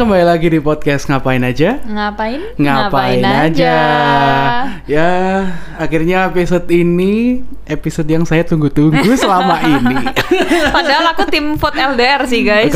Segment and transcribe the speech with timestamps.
[0.00, 1.76] Kembali lagi di podcast Ngapain Aja?
[1.84, 2.40] Ngapain?
[2.56, 3.76] Ngapain, aja.
[4.88, 5.12] Ya,
[5.76, 10.00] akhirnya episode ini episode yang saya tunggu-tunggu selama ini.
[10.72, 12.72] Padahal aku tim vote LDR sih guys.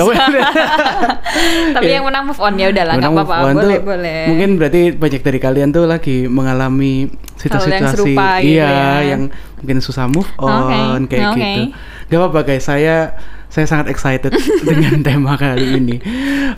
[1.81, 1.97] Tapi Ya.
[1.97, 3.37] yang menang move on ya udahlah nggak apa-apa.
[3.57, 4.21] Boleh tuh boleh.
[4.29, 7.09] Mungkin berarti banyak dari kalian tuh lagi mengalami
[7.41, 9.17] situasi serupa gitu iya ya.
[9.17, 9.33] yang
[9.65, 11.41] mungkin susah move on Oke, kayak oke.
[11.41, 11.63] gitu.
[12.05, 13.17] Gak apa-apa guys, saya
[13.55, 14.35] saya sangat excited
[14.69, 15.97] dengan tema kali ini.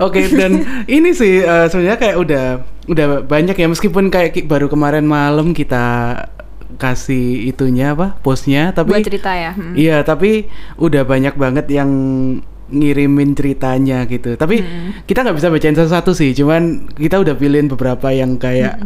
[0.01, 2.47] Oke dan ini sih eh, sebenarnya kayak udah
[2.89, 6.17] udah banyak ya meskipun kayak baru kemarin malam kita
[6.77, 9.53] kasih itunya apa postnya tapi Buat cerita ya.
[9.53, 9.75] Hmm.
[9.77, 10.49] Iya, tapi
[10.81, 11.91] udah banyak banget yang
[12.67, 14.35] ngirimin ceritanya gitu.
[14.35, 14.59] Tapi
[15.05, 18.83] kita nggak bisa bacain satu-satu sih, cuman kita udah pilihin beberapa yang kayak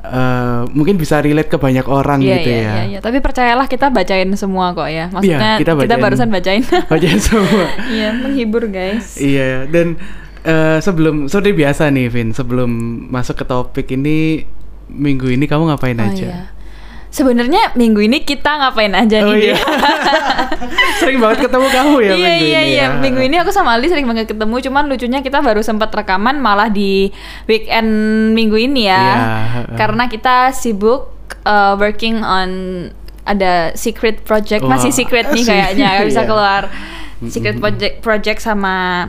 [0.00, 2.62] eh, mungkin bisa relate ke banyak orang Iya, gitu iya, ya.
[2.62, 2.98] iya, iya.
[3.00, 5.10] Tapi percayalah kita bacain semua kok ya.
[5.10, 6.02] Maksudnya kita kita, bacain.
[6.02, 6.62] barusan bacain.
[6.92, 7.66] Bacain semua.
[7.94, 9.16] Iya, menghibur guys.
[9.16, 9.98] Iya, dan
[10.42, 12.70] eh, sebelum seperti biasa nih, Vin, sebelum
[13.10, 14.44] masuk ke topik ini
[14.84, 16.22] minggu ini kamu ngapain Oh aja?
[16.22, 16.40] iya.
[17.14, 19.48] Sebenarnya minggu ini kita ngapain aja Oh nih?
[19.48, 19.56] iya.
[20.98, 22.72] Sering banget ketemu kamu ya iya minggu iya ini.
[22.72, 22.86] iya ya.
[22.92, 26.66] minggu ini aku sama Ali sering banget ketemu cuman lucunya kita baru sempat rekaman malah
[26.66, 27.86] di weekend
[28.32, 29.18] minggu ini ya Iya,
[29.76, 32.50] karena kita sibuk uh, working on
[33.22, 36.28] ada secret project masih secret nih kayaknya nggak bisa Iya.
[36.28, 36.62] keluar
[37.24, 39.08] secret project project sama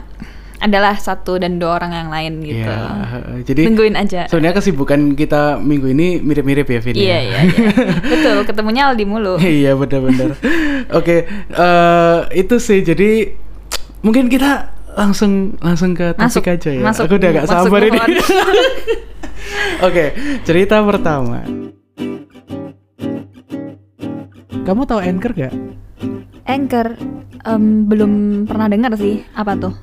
[0.57, 5.59] adalah satu dan dua orang yang lain gitu Iya, jadi tungguin aja Sebenarnya kesibukan kita
[5.59, 6.95] minggu ini mirip-mirip ya, Vin.
[6.95, 7.19] iya ya?
[7.19, 7.69] iya iya
[8.13, 10.35] betul ketemunya Aldi mulu iya benar-benar.
[10.99, 12.79] Oke, eh, itu sih.
[12.79, 13.35] Jadi
[13.99, 16.81] mungkin kita langsung langsung ke topik Masuk, aja ya.
[16.81, 17.99] masuk, Aku udah gak masuk sabar ini.
[19.87, 20.05] Oke,
[20.43, 21.43] cerita pertama.
[24.63, 25.53] Kamu tahu Anchor gak?
[26.45, 26.87] Anchor
[27.43, 28.11] em, belum
[28.45, 29.73] pernah dengar sih apa tuh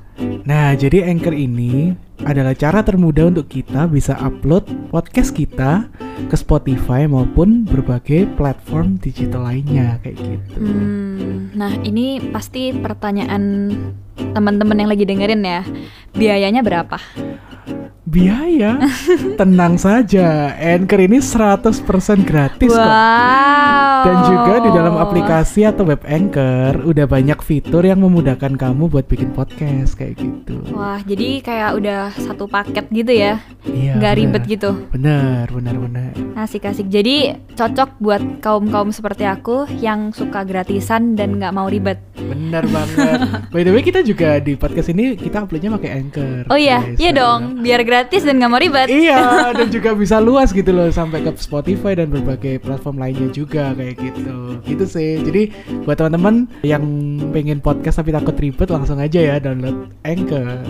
[0.43, 5.89] Nah, jadi Anchor ini adalah cara termudah untuk kita bisa upload podcast kita
[6.29, 10.59] ke Spotify maupun berbagai platform digital lainnya kayak gitu.
[10.61, 13.73] Hmm, nah ini pasti pertanyaan
[14.15, 15.61] teman-teman yang lagi dengerin ya.
[16.13, 16.97] Biayanya berapa?
[18.13, 18.77] Biaya?
[19.41, 21.81] Tenang saja, Anchor ini 100%
[22.21, 22.77] gratis kok.
[22.77, 24.05] wow.
[24.05, 29.09] Dan juga di dalam aplikasi atau web Anchor udah banyak fitur yang memudahkan kamu buat
[29.09, 30.61] bikin podcast kayak gitu.
[30.75, 33.41] Wah, jadi kayak udah satu paket gitu ya.
[33.65, 33.97] Iya.
[33.97, 34.21] Nggak bener.
[34.21, 34.69] ribet gitu.
[34.93, 36.13] Bener, bener, bener.
[36.37, 36.91] Asik-asik.
[36.91, 42.03] Jadi cocok buat kaum-kaum seperti aku yang suka gratisan dan nggak mau ribet.
[42.19, 43.47] Bener banget.
[43.49, 46.43] By the way, kita juga di podcast ini kita uploadnya pakai Anchor.
[46.51, 46.99] Oh iya, guys.
[46.99, 47.63] iya dong.
[47.63, 48.87] Biar gratis dan nggak mau ribet.
[48.91, 49.21] Iya,
[49.57, 53.95] dan juga bisa luas gitu loh sampai ke Spotify dan berbagai platform lainnya juga kayak
[53.97, 54.61] gitu.
[54.67, 55.11] Gitu sih.
[55.23, 55.41] Jadi
[55.87, 56.83] buat teman-teman yang
[57.31, 60.61] pengen podcast tapi takut ribet langsung aja ya download Anchor.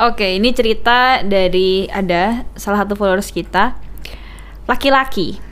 [0.00, 3.76] Oke, ini cerita dari ada salah satu followers kita,
[4.64, 5.49] laki-laki.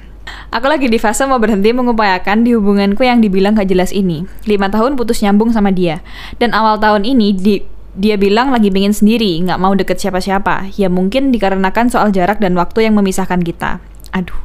[0.49, 4.25] Aku lagi di fase mau berhenti mengupayakan di hubunganku yang dibilang gak jelas ini.
[4.49, 6.00] Lima tahun putus nyambung sama dia.
[6.41, 7.55] Dan awal tahun ini di,
[7.99, 10.72] dia bilang lagi pengen sendiri, nggak mau deket siapa-siapa.
[10.78, 13.83] Ya mungkin dikarenakan soal jarak dan waktu yang memisahkan kita.
[14.15, 14.39] Aduh.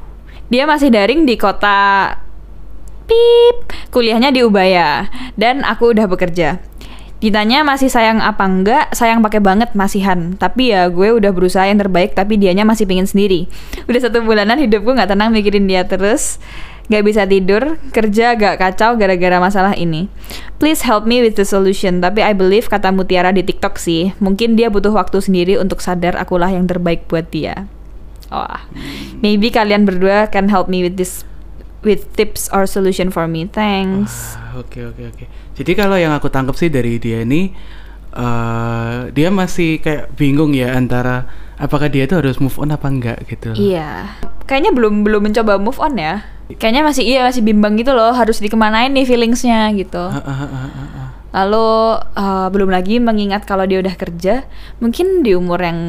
[0.51, 2.13] Dia masih daring di kota
[3.03, 6.63] Pip, kuliahnya di Ubaya dan aku udah bekerja.
[7.23, 10.35] Ditanya masih sayang apa enggak, sayang pakai banget masihan.
[10.35, 13.47] Tapi ya gue udah berusaha yang terbaik tapi dianya masih pingin sendiri.
[13.87, 16.43] Udah satu bulanan hidupku nggak tenang mikirin dia terus.
[16.91, 20.11] Gak bisa tidur, kerja agak kacau gara-gara masalah ini.
[20.59, 22.03] Please help me with the solution.
[22.03, 26.19] Tapi I believe kata Mutiara di TikTok sih, mungkin dia butuh waktu sendiri untuk sadar
[26.19, 27.71] akulah yang terbaik buat dia.
[28.27, 28.67] Wah,
[29.23, 31.23] maybe kalian berdua can help me with this
[31.83, 33.47] with tips or solution for me.
[33.47, 34.35] Thanks.
[34.39, 35.25] Ah, Oke oke oke.
[35.53, 37.53] Jadi kalau yang aku tangkap sih dari dia ini
[38.13, 41.25] eh dia masih kayak bingung ya antara
[41.57, 43.53] apakah dia itu harus move on apa enggak gitu.
[43.57, 44.17] Iya.
[44.45, 46.21] Kayaknya belum belum mencoba move on ya.
[46.53, 50.01] Kayaknya masih iya masih bimbang gitu loh harus dikemanain nih feelingsnya gitu.
[50.01, 51.07] Ah, ah, ah, ah, ah.
[51.33, 51.67] Lalu
[52.13, 54.45] eh, belum lagi mengingat kalau dia udah kerja,
[54.77, 55.79] mungkin di umur yang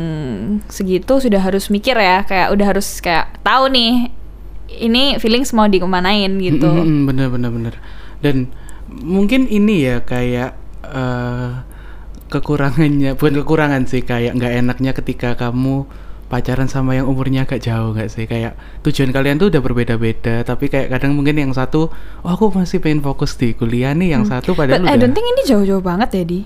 [0.72, 4.08] segitu sudah harus mikir ya, kayak udah harus kayak tahu nih
[4.78, 6.66] ini feelings mau dikemanain gitu.
[6.66, 7.74] Mm, mm, mm, bener bener bener.
[8.20, 8.50] Dan
[8.88, 10.50] mungkin ini ya kayak
[10.84, 11.50] eh
[12.28, 15.86] kekurangannya, bukan kekurangan sih kayak nggak enaknya ketika kamu
[16.26, 20.66] pacaran sama yang umurnya agak jauh nggak sih kayak tujuan kalian tuh udah berbeda-beda tapi
[20.66, 21.92] kayak kadang mungkin yang satu
[22.24, 24.88] oh aku masih pengen fokus di kuliah nih yang satu padahal Hmm.
[24.88, 26.40] But I udah don't think ini jauh-jauh banget ya di.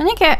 [0.00, 0.38] Hanya kayak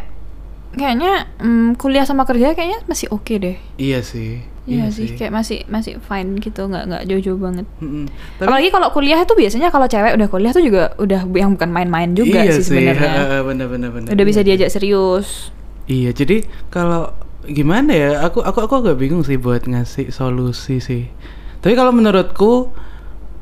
[0.72, 1.12] kayaknya
[1.42, 3.56] mm, kuliah sama kerja kayaknya masih oke deh.
[3.76, 5.18] iya sih Iya, Iya sih, sih.
[5.18, 7.66] kayak masih masih fine gitu, nggak nggak jauh-jauh banget.
[7.82, 8.06] Mm-mm.
[8.38, 12.14] Apalagi kalau kuliah itu biasanya kalau cewek udah kuliah tuh juga udah yang bukan main-main
[12.14, 13.10] juga iya sih sebenarnya.
[13.26, 14.08] heeh, bener-bener bener.
[14.14, 14.54] Udah bisa Iya.
[14.54, 15.50] diajak serius.
[15.84, 17.10] Iya, jadi kalau
[17.42, 18.10] gimana ya?
[18.22, 21.10] Aku aku aku agak bingung sih buat ngasih solusi sih.
[21.58, 22.70] Tapi kalau menurutku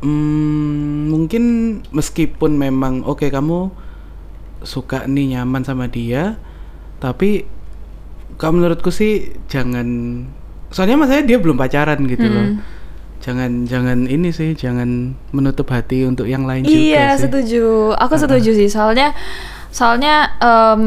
[0.01, 1.45] hmm, mungkin
[1.93, 3.69] meskipun memang oke kamu
[4.63, 6.41] suka nih nyaman sama dia,
[6.97, 7.45] tapi
[8.37, 9.89] kalau menurutku sih jangan
[10.71, 12.47] soalnya masalahnya dia belum pacaran gitu loh.
[12.49, 12.63] Hmm.
[13.21, 17.27] Jangan jangan ini sih, jangan menutup hati untuk yang lain juga Iya, sih.
[17.27, 17.93] setuju.
[17.95, 18.67] Aku setuju sih.
[18.67, 19.13] Soalnya
[19.69, 20.85] soalnya em,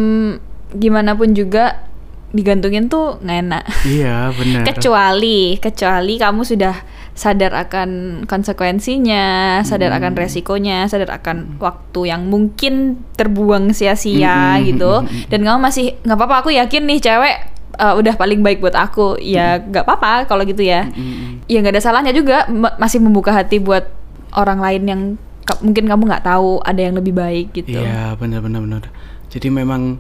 [0.74, 1.85] gimana pun juga
[2.30, 3.63] digantungin tuh nggak enak.
[3.85, 4.65] Iya, benar.
[4.65, 6.74] kecuali kecuali kamu sudah
[7.13, 7.89] sadar akan
[8.25, 9.25] konsekuensinya,
[9.62, 10.00] sadar Hmm.
[10.01, 14.94] akan resikonya, sadar akan waktu yang mungkin terbuang sia-sia Mm-mm, gitu.
[15.01, 15.29] mm-mm.
[15.29, 16.36] Dan kamu masih nggak apa-apa.
[16.39, 17.38] Aku yakin nih cewek
[17.75, 19.17] uh, udah paling baik buat aku.
[19.17, 20.89] Ya nggak apa-apa kalau gitu ya.
[20.89, 21.45] Mm-mm.
[21.45, 23.89] Ya nggak ada salahnya juga ma- masih membuka hati buat
[24.33, 25.01] orang lain yang
[25.43, 27.75] ka- mungkin kamu nggak tahu ada yang lebih baik gitu.
[27.75, 28.83] Iya benar benar.
[29.29, 29.97] Jadi memang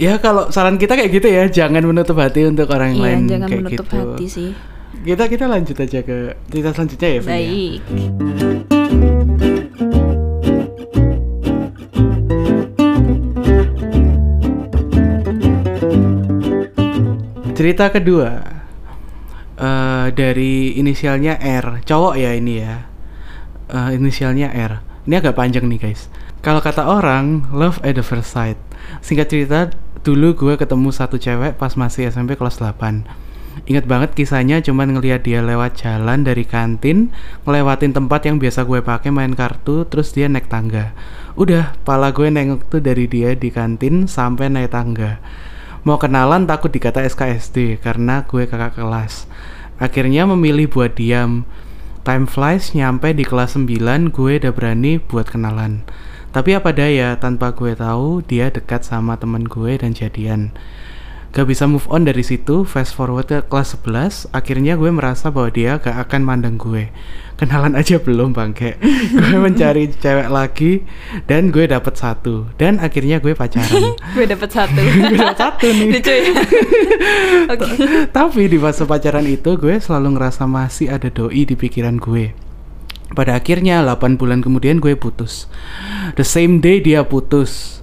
[0.00, 3.48] ya kalau saran kita kayak gitu ya jangan menutup hati untuk orang Iya, lain jangan
[3.48, 3.96] kayak menutup gitu.
[3.96, 4.50] hati sih.
[4.92, 6.16] Kita kita lanjut aja ke
[6.46, 7.20] cerita selanjutnya ya.
[7.20, 8.81] Vin, ya?
[17.62, 18.42] Cerita kedua
[19.54, 22.90] eh dari inisialnya R, cowok ya ini ya.
[23.70, 24.82] Eh, inisialnya R.
[25.06, 26.10] Ini agak panjang nih guys.
[26.42, 28.58] Kalau kata orang, love at the first sight.
[28.98, 29.70] Singkat cerita,
[30.02, 33.06] dulu gue ketemu satu cewek pas masih SMP kelas 8.
[33.70, 37.14] Ingat banget kisahnya cuman ngeliat dia lewat jalan dari kantin,
[37.46, 40.98] ngelewatin tempat yang biasa gue pakai main kartu, terus dia naik tangga.
[41.38, 45.22] Udah, pala gue nengok tuh dari dia di kantin sampai naik tangga.
[45.82, 49.26] Mau kenalan takut dikata SKSD karena gue kakak kelas.
[49.82, 51.42] Akhirnya memilih buat diam.
[52.06, 55.82] Time flies nyampe di kelas 9 gue udah berani buat kenalan.
[56.30, 60.54] Tapi apa daya tanpa gue tahu dia dekat sama temen gue dan jadian.
[61.32, 65.48] Gak bisa move on dari situ, fast forward ke kelas 11, akhirnya gue merasa bahwa
[65.48, 66.92] dia gak akan mandang gue.
[67.40, 68.76] Kenalan aja belum bangke.
[69.16, 70.84] gue mencari cewek lagi
[71.24, 72.52] dan gue dapet satu.
[72.60, 73.96] Dan akhirnya gue pacaran.
[74.14, 74.76] Gue dapet satu.
[74.92, 75.88] gue dapet satu nih.
[75.96, 76.32] Lucu ya.
[78.12, 82.36] Tapi di fase pacaran itu gue selalu ngerasa masih ada doi di pikiran gue.
[83.12, 85.48] Pada akhirnya 8 bulan kemudian gue putus.
[86.14, 87.81] The same day dia putus.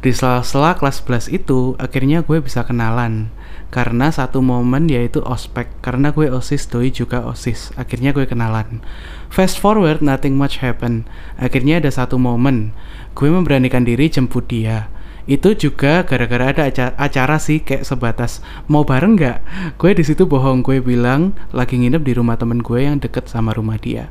[0.00, 3.28] Di sela-sela kelas 11 itu akhirnya gue bisa kenalan.
[3.68, 5.68] Karena satu momen yaitu ospek.
[5.84, 7.76] Karena gue OSIS, doi juga OSIS.
[7.76, 8.80] Akhirnya gue kenalan.
[9.28, 11.04] Fast forward, nothing much happen.
[11.36, 12.72] Akhirnya ada satu momen.
[13.12, 14.88] Gue memberanikan diri jemput dia.
[15.28, 19.38] Itu juga gara-gara ada aca- acara sih kayak sebatas mau bareng nggak?
[19.76, 23.52] Gue di situ bohong gue bilang lagi nginep di rumah temen gue yang deket sama
[23.54, 24.08] rumah dia.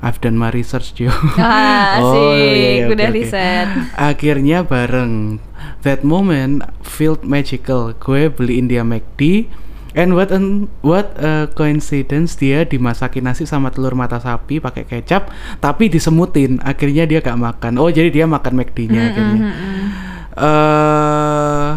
[0.00, 1.12] I've done my research Jo.
[1.36, 2.32] Ah, Oh, asik.
[2.32, 3.14] iya, iya, oke, Udah oke.
[3.14, 3.68] riset.
[3.94, 5.36] Akhirnya bareng.
[5.80, 7.92] That moment felt magical.
[7.94, 9.48] Gue beliin dia McD.
[9.90, 15.28] And what an, what a coincidence dia dimasakin nasi sama telur mata sapi pakai kecap,
[15.58, 16.62] tapi disemutin.
[16.62, 17.74] Akhirnya dia gak makan.
[17.74, 19.40] Oh jadi dia makan McD-nya akhirnya.
[20.40, 21.70] eh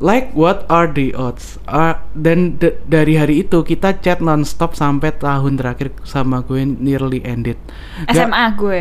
[0.00, 1.60] like what are the odds?
[1.68, 7.20] Ah, dan d- dari hari itu kita chat nonstop sampai tahun terakhir sama gue nearly
[7.22, 7.60] ended.
[8.08, 8.80] Gak- SMA gue.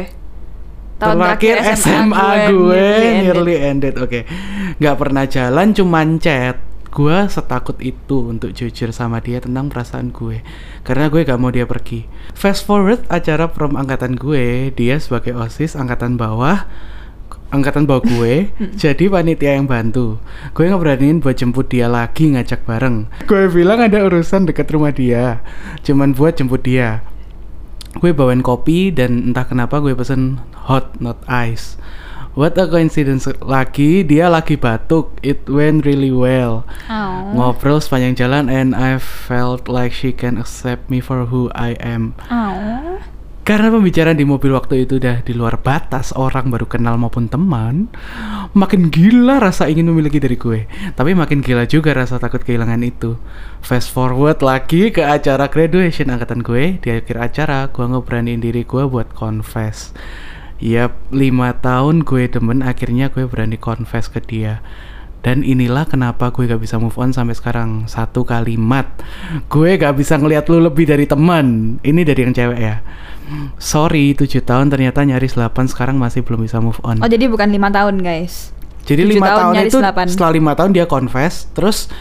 [1.00, 2.88] Tahun terakhir SMA, gue,
[3.24, 3.96] nearly ended.
[3.96, 4.28] Oke,
[4.84, 6.60] nggak pernah jalan, cuman chat.
[6.90, 10.42] Gue setakut itu untuk jujur sama dia tentang perasaan gue,
[10.82, 12.10] karena gue gak mau dia pergi.
[12.34, 16.66] Fast forward acara prom angkatan gue, dia sebagai osis angkatan bawah,
[17.50, 18.50] angkatan bawah gue,
[18.82, 20.18] jadi panitia yang bantu.
[20.54, 23.10] Gue ngeberaniin buat jemput dia lagi ngajak bareng.
[23.26, 25.42] Gue bilang ada urusan dekat rumah dia,
[25.82, 27.02] cuman buat jemput dia
[27.98, 30.38] gue bawain kopi dan entah kenapa gue pesen
[30.70, 31.74] hot not ice
[32.38, 37.34] What a coincidence lagi dia lagi batuk it went really well Oh.
[37.34, 42.14] ngobrol sepanjang jalan and I felt like she can accept me for who I am
[42.30, 43.02] Oh.
[43.50, 47.90] Karena pembicaraan di mobil waktu itu udah di luar batas orang baru kenal maupun teman
[48.54, 50.70] makin gila rasa ingin memiliki dari gue.
[50.94, 53.18] Tapi makin gila juga rasa takut kehilangan itu.
[53.66, 56.78] Fast forward lagi ke acara graduation angkatan gue.
[56.78, 59.98] Di akhir acara gue ngeberaniin diri gue buat confess.
[60.62, 64.62] Yap, lima tahun gue demen akhirnya gue berani confess ke dia
[65.20, 68.88] dan inilah kenapa gue gak bisa move on sampai sekarang Satu kalimat
[69.46, 72.80] Gue gak bisa ngeliat lu lebih dari teman Ini dari yang cewek ya
[73.56, 77.48] Sorry 7 tahun ternyata nyaris 8 Sekarang masih belum bisa move on Oh, jadi bukan
[77.48, 78.56] lima tahun, guys.
[78.88, 80.06] Jadi lima tahun tahun, itu delapan.
[80.08, 81.92] setelah lima tahun dia confess Terus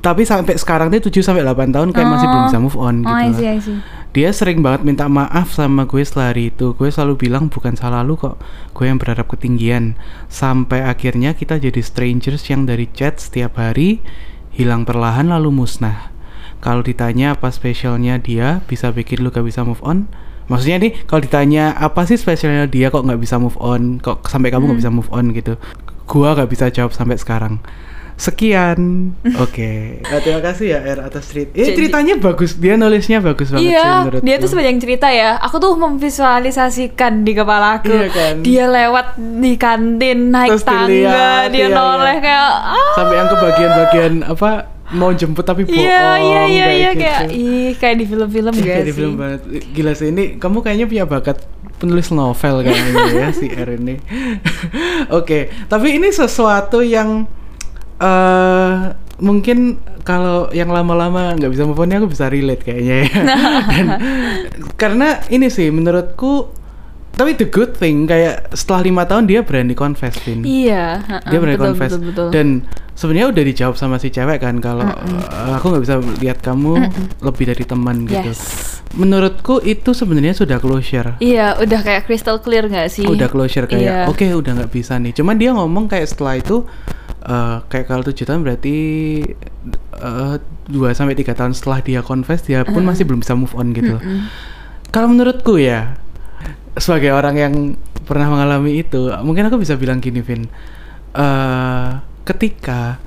[0.00, 2.30] tapi sampai sekarang dia 7 sampai 8 tahun kayak masih Oh.
[2.30, 3.78] belum bisa move on Oh, gitu I see, I see.
[4.10, 6.74] Dia sering banget minta maaf sama gue setelah hari itu.
[6.74, 8.42] Gue selalu bilang bukan salah lu kok.
[8.74, 9.94] Gue yang berharap ketinggian.
[10.26, 14.02] Sampai akhirnya kita jadi strangers yang dari chat setiap hari
[14.50, 16.10] hilang perlahan lalu musnah.
[16.58, 20.10] Kalau ditanya apa spesialnya dia bisa bikin lu gak bisa move on?
[20.50, 24.02] Maksudnya nih kalau ditanya apa sih spesialnya dia kok nggak bisa move on?
[24.02, 25.54] Kok sampai kamu nggak bisa move on gitu?
[26.10, 27.62] Gua gak bisa jawab sampai sekarang.
[28.20, 28.80] Sekian.
[29.44, 29.96] Oke.
[29.98, 31.56] Eh, terima kasih ya R atas cerita.
[31.56, 32.52] Eh, Jadi- ceritanya bagus.
[32.54, 34.24] Dia nulisnya bagus banget sih Iya, menurutku.
[34.28, 35.40] dia tuh sepanjang cerita ya.
[35.40, 37.88] Aku tuh memvisualisasikan di kepala aku.
[37.88, 38.34] Iya kan?
[38.40, 42.22] Dia lewat di kantin naik Terus tangga, dilihat, dia iya, noleh iya.
[42.22, 42.92] kayak ah.
[42.92, 44.50] sampai yang ke bagian-bagian apa
[44.90, 47.00] mau jemput tapi bohong Iya, iya, iya, kayak iya gitu.
[47.00, 48.98] kayak ih kayak di film-film Iya, gak kayak di sih?
[48.98, 51.36] film banget gila sih ini kamu kayaknya punya bakat
[51.78, 54.02] penulis novel kayaknya ya si R ini
[55.18, 57.22] oke tapi ini sesuatu yang
[58.00, 58.74] eh
[59.20, 63.08] mungkin kalau yang lama-lama nggak bisa move on aku bisa relate kayaknya ya
[63.70, 63.86] Dan,
[64.74, 66.48] karena ini sih menurutku
[67.10, 71.36] tapi the good thing kayak setelah lima tahun dia berani confess Vin Iya, ha-ha, dia
[71.36, 72.28] berani betul, confess betul, betul.
[72.32, 72.46] dan
[72.94, 76.80] sebenarnya udah dijawab sama si cewek kan kalau "Eh, aku nggak bisa lihat kamu
[77.20, 78.40] lebih dari teman gitu Yes.
[78.90, 83.04] menurutku itu sebenarnya sudah closure Iya, udah kayak crystal clear gak sih?
[83.04, 83.98] udah closure kayak Iya.
[84.08, 86.64] oke udah nggak bisa nih cuman dia ngomong kayak setelah itu
[87.24, 88.76] eh, kayak kalau tujuh tahun berarti
[90.00, 90.34] eh,
[90.70, 93.98] dua sampai tiga tahun setelah dia confess dia pun masih belum bisa move on gitu
[93.98, 94.02] loh.
[94.94, 95.98] kalau menurutku ya
[96.78, 97.54] sebagai orang yang
[98.06, 100.46] pernah mengalami itu mungkin aku bisa bilang gini Vin.
[101.14, 101.90] Eh
[102.26, 103.02] ketika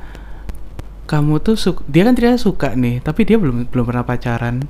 [1.07, 4.67] kamu tuh suka dia kan ternyata suka nih tapi dia belum belum pernah pacaran.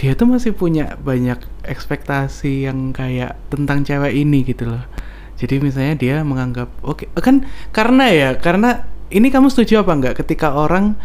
[0.00, 4.82] Dia tuh masih punya banyak ekspektasi yang kayak tentang cewek ini gitu loh
[5.36, 10.52] jadi misalnya dia menganggap oke kan karena ya karena ini kamu setuju apa enggak ketika
[10.52, 10.96] orang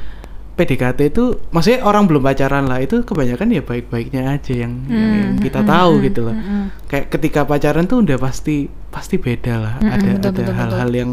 [0.58, 5.32] PDKT itu maksudnya orang belum pacaran lah itu kebanyakan ya baik-baiknya aja yang, yang- yang
[5.38, 6.66] Hmm, kita hmm, tahu hmm, gitu loh hmm, hmm.
[6.90, 8.56] kayak ketika pacaran tuh udah pasti
[8.90, 11.12] pasti beda lah Mm-mm, ada betul, ada hal-hal yang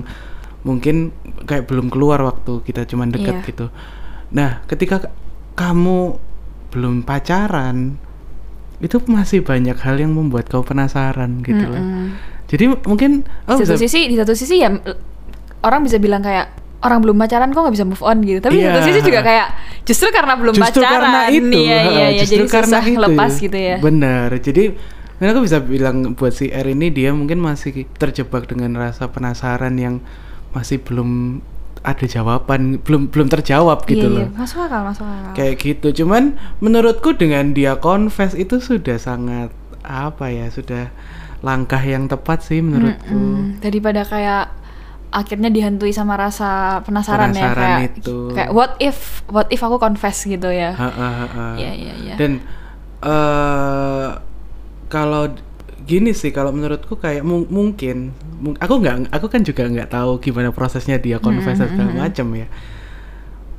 [0.64, 1.12] mungkin
[1.44, 3.44] kayak belum keluar waktu kita cuman deket Iya.
[3.44, 3.66] gitu
[4.32, 5.12] nah ketika
[5.52, 6.16] kamu
[6.72, 8.00] belum pacaran
[8.80, 12.06] itu masih banyak hal yang membuat kau penasaran gitu loh Mm-mm.
[12.54, 14.70] Jadi mungkin oh di satu bisa- sisi di satu sisi ya
[15.66, 18.38] orang bisa bilang kayak orang belum pacaran kok nggak bisa move on gitu.
[18.44, 18.76] Tapi di Iya.
[18.76, 19.46] satu sisi juga kayak
[19.88, 20.92] justru karena belum justru pacaran.
[21.00, 21.58] karena itu.
[21.64, 22.20] Iya iya iya.
[22.22, 23.00] justru jadi karena susah itu.
[23.00, 23.76] lepas gitu ya.
[23.80, 24.28] Benar.
[24.36, 24.64] Jadi
[25.16, 29.72] mungkin aku bisa bilang buat si R ini dia mungkin masih terjebak dengan rasa penasaran
[29.80, 30.04] yang
[30.52, 31.40] masih belum
[31.84, 34.24] ada jawaban belum belum terjawab gitu iya, loh.
[34.28, 34.36] Iya.
[34.36, 35.32] masuk akal masuk akal.
[35.32, 35.88] Kayak gitu.
[36.04, 39.48] Cuman menurutku dengan dia confess itu sudah sangat
[39.84, 40.92] apa ya sudah
[41.44, 43.60] langkah yang tepat sih menurutku Mm-mm.
[43.60, 44.48] daripada kayak
[45.12, 48.16] akhirnya dihantui sama rasa penasaran, ya Penasaran kayak itu.
[48.32, 48.98] kayak what if
[49.28, 50.72] what if aku confess gitu ya.
[51.54, 52.14] Iya, iya, iya.
[52.16, 52.42] dan
[52.98, 54.08] eh
[54.88, 55.30] kalau
[55.84, 58.10] gini sih kalau menurutku kayak mung- mungkin
[58.40, 62.26] mung- aku nggak aku kan juga nggak tahu gimana prosesnya dia confess dan segala macam
[62.32, 62.48] ya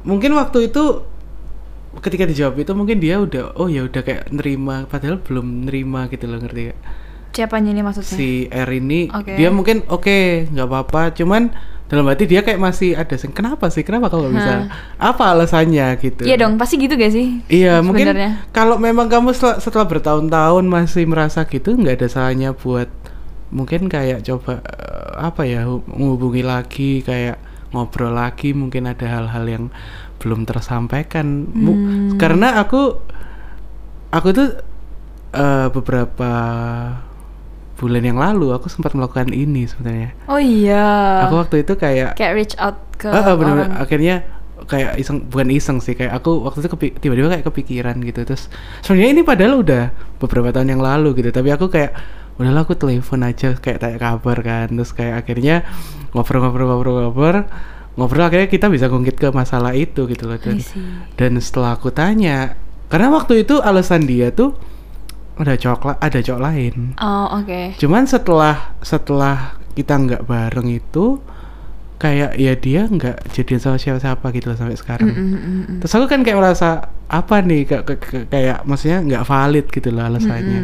[0.01, 0.83] mungkin waktu itu
[2.01, 6.25] ketika dijawab itu mungkin dia udah oh ya udah kayak nerima padahal belum nerima gitu
[6.25, 6.79] loh ngerti gak?
[7.35, 8.15] Siapanya ini maksudnya?
[8.15, 9.35] Si R ini Oke.
[9.35, 11.51] dia mungkin oke nggak apa-apa cuman
[11.85, 14.65] dalam hati dia kayak masih ada sing kenapa sih kenapa kalau bisa?
[14.97, 16.25] Apa alasannya gitu?
[16.25, 17.45] Iya dong pasti gitu gak sih?
[17.45, 18.09] Iya mungkin
[18.49, 22.89] kalau memang kamu setelah, setelah bertahun-tahun masih merasa gitu nggak ada salahnya buat
[23.53, 27.37] mungkin kayak coba eh, apa ya hu- menghubungi lagi kayak
[27.69, 29.65] ngobrol lagi mungkin ada hal-hal yang
[30.17, 31.45] belum tersampaikan.
[31.53, 32.17] Hmm.
[32.17, 32.97] karena aku
[34.09, 34.49] aku tuh
[35.37, 36.31] eh, beberapa
[37.75, 40.15] bulan yang lalu aku sempat melakukan ini sebenarnya.
[40.25, 41.27] Oh iya.
[41.27, 43.67] Aku waktu itu kayak kayak reach out ke Ah, ah, bener-bener.
[43.67, 43.83] orang.
[43.83, 44.15] akhirnya
[44.65, 48.23] kayak iseng bukan iseng sih kayak aku waktu itu tiba-tiba kayak kepikiran gitu.
[48.23, 48.47] Terus
[48.79, 49.83] sebenarnya ini padahal udah
[50.17, 51.91] beberapa tahun yang lalu gitu tapi aku kayak
[52.35, 54.67] udahlah aku telepon aja kayak tanya kabar kan.
[54.71, 55.67] Terus kayak akhirnya
[56.15, 57.43] ngobrol-ngobrol-ngobrol-ngobrol
[57.95, 60.59] ngobrol akhirnya kita bisa ngungkit ke masalah itu gitu loh dan,
[61.15, 62.59] dan setelah aku tanya
[62.91, 64.51] karena waktu itu alasan dia tuh
[65.35, 71.19] ada coklat ada cowok lain oh oke Cuman setelah setelah kita nggak bareng itu
[71.95, 75.09] kayak ya dia nggak jadian sama siapa-siapa gitu loh sampai sekarang.
[75.11, 75.77] Mm, mm, mm, mm.
[75.83, 80.03] Terus aku kan kayak merasa apa nih kayak, kayak, kayak maksudnya nggak valid gitu loh
[80.03, 80.61] alasannya.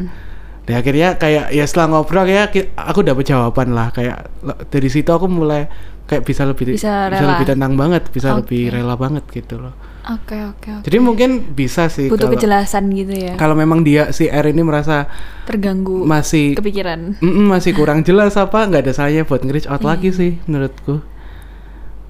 [0.67, 4.27] Dan akhirnya kayak ya setelah ngobrol ya aku dapet jawaban lah kayak
[4.69, 5.71] dari situ aku mulai
[6.05, 7.39] kayak bisa lebih Bisa rela.
[7.39, 8.73] lebih tenang banget, bisa lebih Oke.
[8.75, 9.73] rela banget gitu loh.
[10.03, 14.09] Oke oke oke Jadi mungkin bisa sih butuh kalau kejelasan gitu ya kalau memang dia
[14.09, 15.05] si R ini merasa
[15.45, 20.09] terganggu masih kepikiran Mm-mm, masih kurang jelas apa nggak ada saya buat nge-reach out lagi
[20.09, 20.17] Iya.
[20.17, 21.01] sih menurutku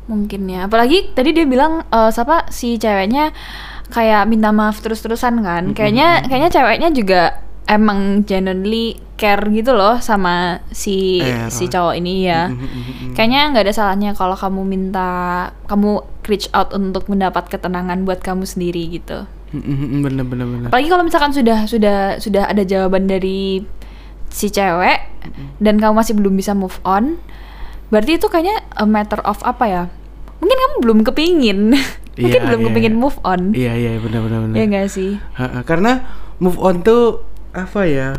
[0.02, 0.68] Mungkin ya.
[0.68, 3.32] Apalagi tadi dia bilang eh, siapa si ceweknya
[3.88, 5.72] kayak minta maaf terus-terusan kan.
[5.72, 7.22] Kayaknya kayaknya ceweknya juga
[7.70, 11.22] emang genuinely care gitu loh sama si
[11.54, 12.50] si cowok ini ya.
[12.50, 13.14] Mm, mm, mm, mm.
[13.14, 15.10] Kayaknya nggak ada salahnya kalau kamu minta
[15.70, 19.30] kamu reach out untuk mendapat ketenangan buat kamu sendiri gitu.
[19.52, 23.62] Bener bener bener Apalagi kalau misalkan sudah sudah sudah ada jawaban dari
[24.32, 25.12] si cewek
[25.60, 27.20] dan kamu masih belum bisa move on,
[27.92, 29.84] berarti itu kayaknya a matter of apa ya?
[30.40, 31.60] Mungkin kamu belum kepingin,
[32.18, 33.02] mungkin Iya, belum iya, kepingin iya.
[33.04, 35.20] move on, iya iya bener bener bener ya nggak sih?
[35.36, 36.02] Ha-ha, karena
[36.40, 37.22] move on tuh
[37.54, 38.10] apa ya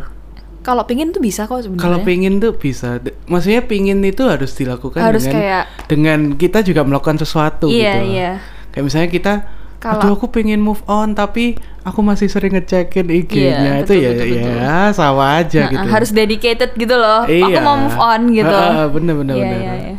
[0.61, 1.83] Kalau pingin tuh bisa kok sebenarnya.
[1.83, 6.59] kalau pingin tuh bisa D- maksudnya pingin itu harus dilakukan Harus dengan kayak- dengan kita
[6.61, 8.07] juga melakukan sesuatu Iya, gitu loh.
[8.09, 8.31] iya.
[8.69, 9.33] kayak misalnya kita
[9.77, 13.97] Kalau- aduh aku pengen move on tapi aku masih sering ngecekin IG-nya Iya, itu betul,
[13.97, 14.53] ya betul, betul.
[14.55, 17.21] ya sama aja Nah, gitu harus dedicated gitu loh.
[17.21, 17.59] Aku Iya.
[17.59, 18.55] mau move on gitu.
[18.55, 19.95] Ha-ha, bener bener Iya, bener iya, iya.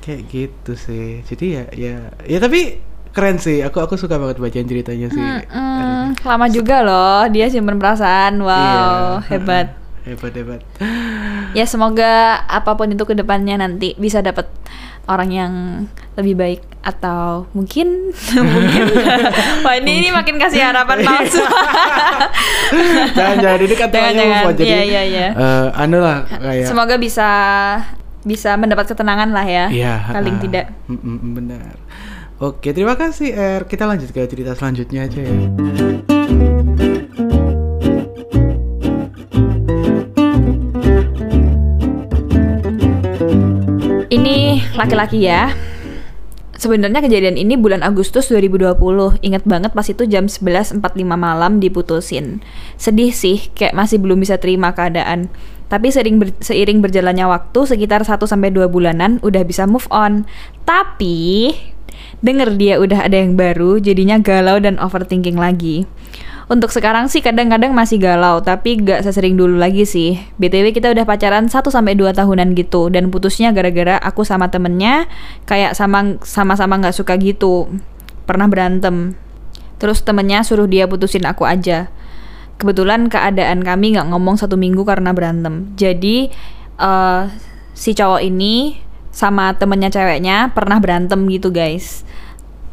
[0.00, 2.80] kayak gitu sih jadi ya ya ya tapi
[3.14, 7.78] keren sih aku aku suka banget bacain ceritanya sih Mm-mm, lama juga loh dia simpen
[7.78, 8.36] perasaan.
[8.36, 9.66] Wow, Iya, hebat.
[10.06, 10.60] hebat hebat
[11.50, 14.50] Ya semoga apa pun itu ke depannya nanti bisa dapat
[15.04, 15.52] orang yang
[16.14, 18.82] lebih baik atau mungkin mungkin
[19.64, 21.40] wah ini, ini makin kasih harapan palsu
[23.14, 24.42] jangan jangan ini kan Jangan, jangan.
[24.44, 25.28] on, jadi Iya, iya, iya.
[25.30, 27.28] eh, anu lah kayak semoga bisa
[28.24, 30.44] bisa mendapat ketenangan lah ya Iya, paling ha-ha.
[30.44, 30.64] tidak
[31.30, 31.72] benar.
[32.42, 33.62] Oke, terima kasih Er.
[33.70, 35.34] Kita lanjut ke cerita selanjutnya aja ya.
[44.10, 44.36] Ini
[44.74, 45.54] laki-laki ya.
[46.54, 48.78] Sebenarnya kejadian ini bulan Agustus 2020.
[49.22, 50.80] Ingat banget pas itu jam 11.45
[51.14, 52.42] malam diputusin.
[52.78, 55.30] Sedih sih, kayak masih belum bisa terima keadaan.
[55.66, 60.26] Tapi sering ber- seiring berjalannya waktu sekitar 1 sampai 2 bulanan udah bisa move on.
[60.62, 61.50] Tapi
[62.24, 65.84] denger dia udah ada yang baru, jadinya galau dan overthinking lagi.
[66.44, 70.20] Untuk sekarang sih kadang-kadang masih galau, tapi gak sesering dulu lagi sih.
[70.36, 75.08] BTW kita udah pacaran 1 sampai 2 tahunan gitu dan putusnya gara-gara aku sama temennya
[75.48, 77.72] kayak sama sama-sama nggak suka gitu.
[78.28, 79.16] Pernah berantem.
[79.80, 81.88] Terus temennya suruh dia putusin aku aja.
[82.60, 85.72] Kebetulan keadaan kami nggak ngomong satu minggu karena berantem.
[85.80, 86.28] Jadi
[86.76, 87.22] eh,
[87.72, 88.84] si cowok ini
[89.14, 92.02] sama temennya ceweknya pernah berantem gitu guys.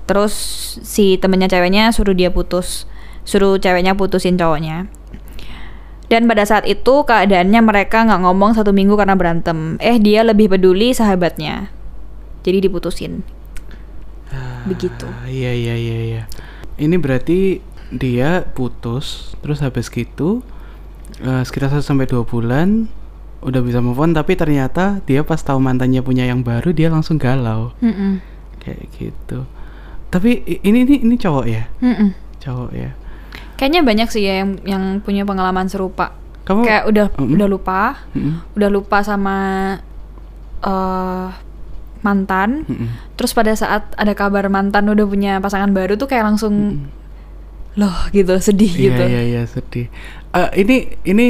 [0.10, 0.34] Terus
[0.82, 2.90] si temennya ceweknya suruh dia putus,
[3.22, 4.90] suruh ceweknya putusin cowoknya.
[6.10, 9.80] Dan pada saat itu keadaannya mereka nggak ngomong satu minggu karena berantem.
[9.80, 11.72] Eh dia lebih peduli sahabatnya,
[12.44, 13.24] jadi diputusin.
[14.68, 15.08] Begitu.
[15.08, 16.24] Ah, iya iya iya iya.
[16.76, 20.44] Ini berarti dia putus, terus habis gitu
[21.22, 22.92] eh, sekitar 1 sampai 2 bulan
[23.42, 27.18] udah bisa move on tapi ternyata dia pas tahu mantannya punya yang baru dia langsung
[27.18, 27.74] galau.
[27.82, 28.22] Mm-mm.
[28.62, 29.46] Kayak gitu.
[30.14, 31.66] Tapi ini ini ini cowok ya?
[31.82, 32.14] Mm-mm.
[32.38, 32.92] Cowok ya.
[33.58, 36.14] Kayaknya banyak sih ya yang yang punya pengalaman serupa.
[36.46, 37.34] Kamu Kayak udah Mm-mm.
[37.38, 37.82] udah lupa,
[38.14, 38.34] Mm-mm.
[38.58, 39.38] udah lupa sama
[40.62, 41.28] eh
[42.02, 42.66] mantan.
[42.66, 42.90] Mm-mm.
[43.18, 46.86] Terus pada saat ada kabar mantan udah punya pasangan baru tuh kayak langsung
[47.72, 49.04] loh gitu, sedih Iya gitu.
[49.08, 49.88] iya iya sedih.
[50.34, 50.76] Eh, ini
[51.08, 51.28] ini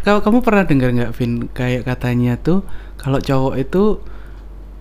[0.00, 2.62] kalau kamu pernah dengar nggak Vin kayak katanya tuh
[2.96, 3.84] kalau cowok itu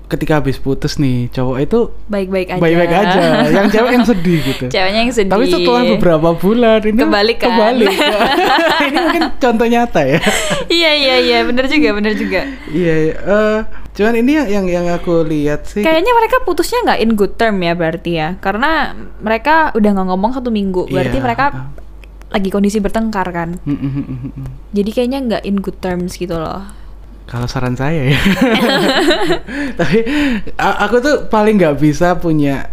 [0.07, 2.61] ketika habis putus nih cowok itu Baik-baik aja.
[2.63, 3.19] baik-baik aja,
[3.59, 4.65] yang cewek yang sedih gitu.
[4.71, 5.31] Ceweknya yang sedih.
[5.35, 7.51] Tapi setelah beberapa bulan ini Kebalik kan?
[7.51, 7.91] kebalik.
[8.87, 10.19] ini mungkin contoh nyata ya.
[10.71, 12.47] iya iya iya, bener juga, bener juga.
[12.71, 13.15] Iya, iya.
[13.19, 13.59] Eh,
[13.99, 15.83] cuman ini yang yang, yang aku lihat sih.
[15.83, 20.31] Kayaknya mereka putusnya nggak in good term ya berarti ya, karena mereka udah nggak ngomong
[20.31, 21.45] satu minggu, berarti Iya, mereka.
[22.27, 23.59] Lagi kondisi bertengkar kan.
[23.63, 24.47] Mm, mm, mm, mm, mm.
[24.75, 26.67] Jadi kayaknya nggak in good terms gitu loh.
[27.27, 28.19] Kalau saran saya ya.
[29.79, 29.99] Tapi
[30.59, 32.71] aku tuh paling nggak bisa punya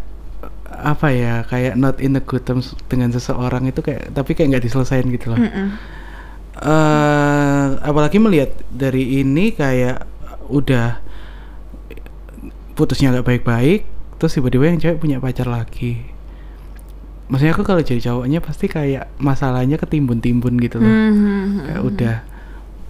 [0.84, 4.64] apa ya kayak not in a good terms dengan seseorang itu kayak tapi kayak nggak
[4.68, 5.40] diselesain gitu loh.
[5.40, 5.68] Mm-mm.
[6.54, 10.04] eh apalagi melihat dari ini kayak
[10.52, 11.00] udah
[12.78, 13.80] putusnya nggak baik-baik,
[14.18, 16.13] terus tiba-tiba yang cewek punya pacar lagi.
[17.34, 20.86] Maksudnya aku kalau jadi cowoknya pasti kayak masalahnya ketimbun-timbun gitu loh.
[20.86, 21.66] Mhm.
[21.66, 22.16] Kayak udah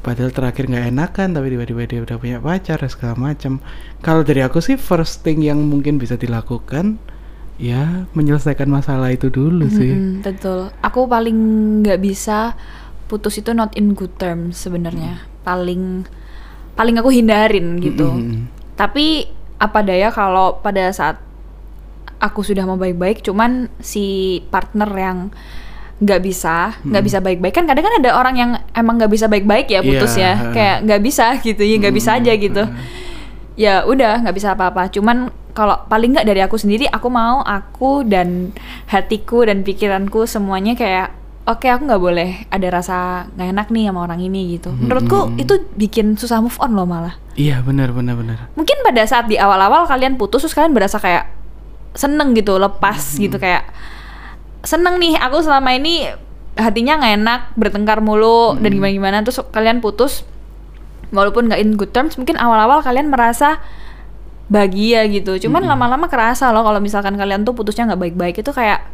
[0.04, 3.64] padahal terakhir nggak enakan tapi tiba-tiba dia udah punya pacar dan segala macam.
[4.04, 7.00] Kalau dari aku sih first thing yang mungkin bisa dilakukan
[7.56, 9.96] ya menyelesaikan masalah itu dulu sih.
[9.96, 10.68] Mm-mm, betul.
[10.84, 11.38] Aku paling
[11.80, 12.52] nggak bisa
[13.08, 15.24] putus itu not in good terms sebenarnya.
[15.40, 16.04] Paling
[16.76, 18.12] paling aku hindarin gitu.
[18.12, 18.52] Mm-mm.
[18.76, 19.24] Tapi
[19.56, 21.16] apa daya kalau pada saat
[22.24, 24.04] aku sudah mau baik-baik, cuman si
[24.48, 25.18] partner yang
[25.96, 27.06] nggak bisa, nggak Mm.
[27.06, 30.24] bisa baik-baik kan kadang kan ada orang yang emang nggak bisa baik-baik ya putus Iya,
[30.26, 32.62] ya, kayak nggak bisa gitu ya nggak bisa Mm, aja gitu.
[32.62, 32.70] uh.
[33.54, 34.90] Ya udah nggak bisa apa-apa.
[34.90, 38.50] Cuman kalau paling nggak dari aku sendiri aku mau aku dan
[38.86, 42.96] hatiku dan pikiranku semuanya kayak oke aku nggak boleh ada rasa
[43.30, 45.38] nggak enak nih sama orang ini gitu menurutku Hmm.
[45.38, 48.50] itu bikin susah move on loh malah Iya benar benar benar.
[48.52, 51.30] mungkin pada saat di awal-awal kalian putus terus kalian berasa kayak
[51.94, 53.70] seneng gitu lepas gitu kayak
[54.66, 56.10] seneng nih aku selama ini
[56.54, 60.22] hatinya nggak enak bertengkar mulu dan gimana gimana terus kalian putus
[61.10, 63.62] walaupun nggak in good terms mungkin awal-awal kalian merasa
[64.48, 65.48] bahagia gitu.
[65.48, 68.84] Cuman lama-lama kerasa loh kalau misalkan kalian tuh putusnya nggak baik-baik itu kayak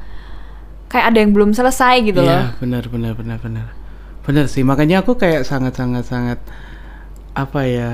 [0.91, 2.31] kayak ada yang belum selesai gitu loh.
[2.31, 3.67] Iya benar benar benar benar.
[4.23, 6.39] Benar sih makanya aku kayak sangat sangat sangat
[7.35, 7.91] apa ya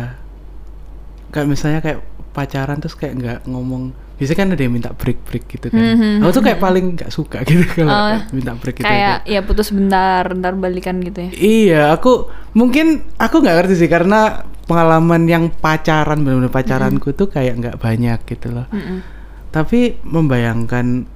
[1.33, 2.01] kayak misalnya kayak
[2.33, 6.25] pacaran terus kayak nggak ngomong biasanya kan ada yang minta break break gitu kan Mhm,
[6.25, 9.69] aku tuh kayak paling nggak suka gitu kalau Oh, minta break gitu kayak ya putus
[9.69, 15.53] bentar ntar balikan gitu ya Iya, aku mungkin aku nggak ngerti sih karena pengalaman yang
[15.53, 18.67] pacaran benar-benar pacaranku tuh kayak nggak banyak gitu loh.
[18.69, 18.99] Mm-mm.
[19.49, 21.07] Tapi membayangkan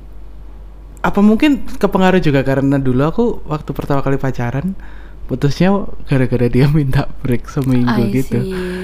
[1.00, 4.76] apa mungkin kepengaruh juga karena dulu aku waktu pertama kali pacaran
[5.24, 5.72] putusnya
[6.04, 8.38] gara-gara dia minta break seminggu I gitu.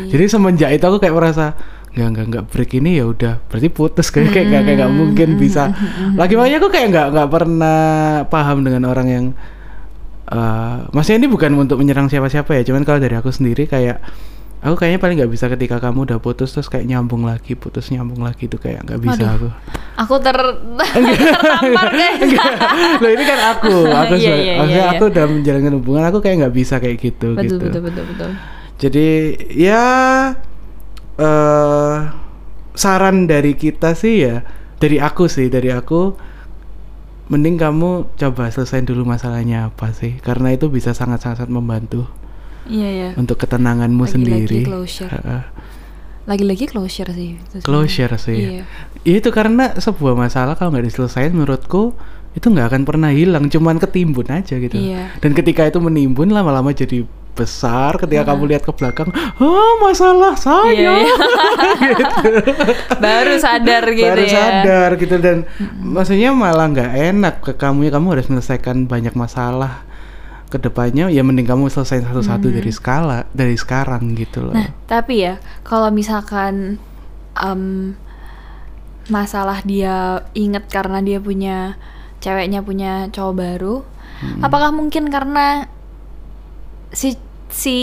[0.08, 1.52] Jadi semenjak itu aku kayak merasa
[1.96, 3.40] nggak nggak nggak break ini ya udah.
[3.48, 5.72] Berarti putus kayak kayak nggak kayak nggak mungkin bisa.
[6.20, 7.80] Lagi makanya aku kayak nggak nggak pernah
[8.28, 9.26] paham dengan orang yang
[10.26, 14.02] eh maksudnya ini bukan untuk menyerang siapa-siapa ya, cuman kalau dari aku sendiri kayak
[14.58, 18.20] aku kayaknya paling nggak bisa ketika kamu udah putus terus kayak nyambung lagi, putus nyambung
[18.20, 19.30] lagi itu kayak nggak bisa Waduh.
[19.38, 19.48] aku.
[19.96, 20.36] aku ter
[21.30, 22.30] tertampar guys
[23.06, 26.36] Loh ini kan aku, aku sebagai- iya, maksudnya iya, aku dalam menjalankan hubungan aku kayak
[26.42, 27.56] nggak bisa kayak gitu betul gitu.
[27.62, 28.30] betul betul betul.
[28.76, 29.08] Jadi
[29.54, 29.84] ya
[31.16, 31.96] eh
[32.76, 34.44] saran dari kita sih ya,
[34.76, 36.12] dari aku sih, dari aku
[37.26, 42.06] mending kamu coba selesaiin dulu masalahnya apa sih, karena itu bisa sangat-sangat membantu
[42.66, 44.60] iya ya untuk ketenanganmu Lagi-lagi sendiri.
[44.66, 45.10] closure.
[45.10, 45.42] Heeh.
[46.26, 48.34] lagi-lagi closure sih itu closure sih.
[48.34, 48.66] iya
[49.06, 51.94] Ya itu karena sebuah masalah kalau nggak diselesaikan menurutku
[52.36, 54.76] itu nggak akan pernah hilang, cuman ketimbun aja gitu.
[54.76, 55.16] Iya.
[55.24, 59.08] Dan ketika itu menimbun lama-lama jadi besar, ketika kamu lihat ke belakang,
[59.40, 60.72] oh masalah saya.
[60.72, 61.16] Iya, iya.
[63.04, 65.44] baru sadar gitu Baru ya sadar gitu dan
[65.76, 69.84] maksudnya malah nggak enak ke kamu ya kamu harus menyelesaikan banyak masalah
[70.46, 74.54] ke depannya ya mending kamu selesai satu-satu dari skala dari sekarang gitu loh.
[74.54, 76.80] Nah, tapi ya, kalau misalkan
[77.36, 77.92] em,
[79.10, 81.74] masalah dia inget karena dia punya
[82.18, 83.74] ceweknya punya cowok baru,
[84.40, 85.68] apakah mungkin karena
[86.90, 87.14] si
[87.46, 87.76] si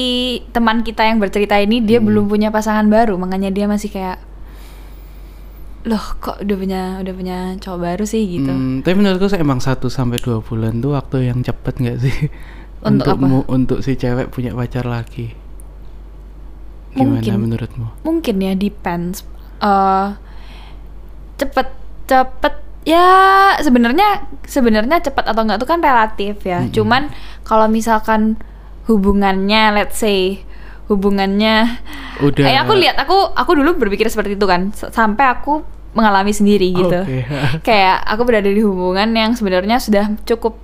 [0.51, 4.19] teman kita yang bercerita ini dia belum punya pasangan baru, makanya dia masih kayak
[5.83, 8.47] loh kok udah punya udah punya cowok baru sih gitu.
[8.47, 12.17] Hmm, tapi menurutku sih emang 1 sampai dua bulan tuh waktu yang cepet nggak sih?
[12.83, 13.23] Untuk apa?
[13.23, 15.35] mu- untuk si cewek punya pacar lagi.
[16.93, 17.35] Gimana Mungkin.
[17.35, 17.87] menurutmu?
[18.05, 19.25] mungkin ya depends
[19.59, 20.09] eh
[21.35, 21.67] cepet
[22.05, 23.07] cepet ya
[23.57, 24.07] sebenarnya
[24.43, 27.07] sebenarnya cepat atau enggak itu kan relatif ya cuman
[27.41, 28.35] kalau misalkan
[28.85, 30.43] hubungannya let's say
[30.85, 31.79] hubungannya
[32.19, 32.43] Udah.
[32.43, 36.69] eh aku lihat aku aku dulu berpikir seperti itu kan S- sampai aku mengalami sendiri
[36.69, 36.99] gitu
[37.67, 40.59] kayak aku berada di hubungan yang sebenarnya sudah cukup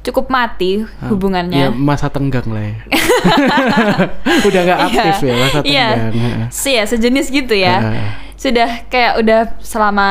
[0.00, 2.76] cukup mati Ya hubungannya masa tenggang lah ya.
[4.48, 5.26] Udah nggak aktif Iya.
[5.26, 5.88] ya masa Iya.
[5.88, 6.12] tenggang.
[6.14, 6.46] heeh.
[6.50, 8.08] sih ya sejenis gitu ya Heeh.
[8.34, 10.08] sudah kayak udah selama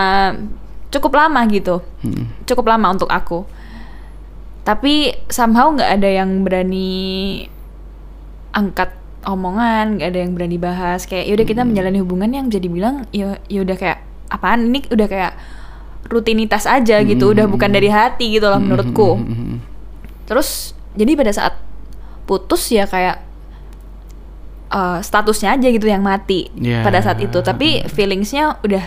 [0.89, 1.81] cukup lama gitu.
[2.01, 2.33] Hmm.
[2.43, 3.45] cukup lama untuk aku.
[4.61, 7.45] Tapi somehow nggak ada yang berani
[8.51, 11.05] angkat omongan nggak ada yang berani bahas.
[11.05, 11.69] Kayak yaudah kita Hmm.
[11.69, 14.69] menjalani hubungan yang jadi bilang ya yaudah kayak apaan?
[14.69, 15.33] Ini udah kayak
[16.05, 19.09] rutinitas aja gitu udah bukan dari hati gitu loh menurutku.
[19.13, 19.57] Hmm, hmm, hmm.
[20.25, 21.53] terus jadi pada saat
[22.25, 23.21] putus ya kayak
[24.69, 26.81] eh, statusnya aja gitu yang mati Ya.
[26.81, 27.37] pada saat itu.
[27.39, 28.85] Tapi feelingsnya udah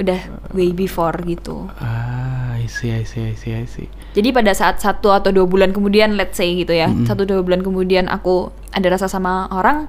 [0.00, 3.86] udah way before gitu Ah, I see, I see, I see, I see.
[4.10, 7.04] jadi pada saat satu atau dua bulan kemudian let's say gitu ya Mm-mm.
[7.04, 9.86] satu dua bulan kemudian aku ada rasa sama orang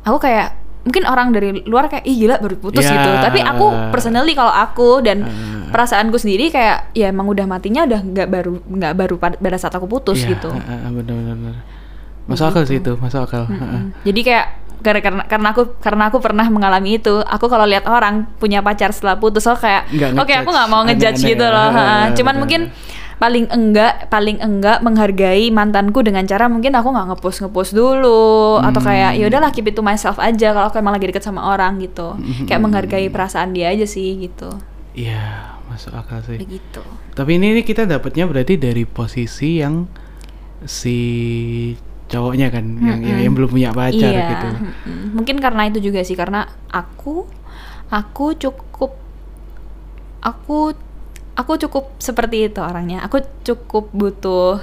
[0.00, 2.94] aku kayak mungkin orang dari luar kayak ih gila baru putus Ya.
[2.94, 5.28] gitu tapi aku personally kalau aku dan Ah.
[5.68, 9.70] perasaanku sendiri kayak ya emang udah matinya udah nggak baru nggak baru pad- pada saat
[9.70, 11.56] aku putus Iya, gitu heeh, bener bener bener.
[12.24, 13.44] Masuk akal sih itu, masuk akal.
[13.44, 13.90] Mm.
[14.02, 14.46] Jadi kayak
[14.80, 18.90] karena karena karena aku karena aku pernah mengalami itu, aku kalau lihat orang punya pacar
[18.90, 21.22] setelah putus, aku kayak oke aku nggak mau ngejudge.
[21.22, 21.54] gitu ya.
[21.54, 21.68] loh.
[21.72, 22.10] ha.
[22.16, 22.60] Cuman benar, mungkin
[23.20, 28.80] paling enggak paling enggak menghargai mantanku dengan cara mungkin aku nggak ngepost ngepost dulu atau
[28.80, 29.20] kayak Hmm.
[29.20, 32.16] ya udahlah keep it to myself aja kalau aku emang lagi deket sama orang gitu.
[32.16, 32.48] Hmm.
[32.48, 34.48] Kayak menghargai perasaan dia aja sih gitu.
[34.96, 36.40] Iya, masuk akal sih.
[36.40, 36.80] Begitu.
[37.12, 39.84] Tapi ini, ini kita dapatnya berarti dari posisi yang
[40.64, 40.98] si
[42.10, 44.28] cowoknya kan, yang, yang yang belum punya pacar iya.
[44.34, 44.48] gitu.
[44.50, 45.14] mm-mm.
[45.14, 47.24] Mungkin karena itu juga sih karena aku
[47.86, 48.98] aku cukup
[50.18, 50.74] aku
[51.38, 53.06] aku cukup seperti itu orangnya.
[53.06, 54.58] Aku cukup butuh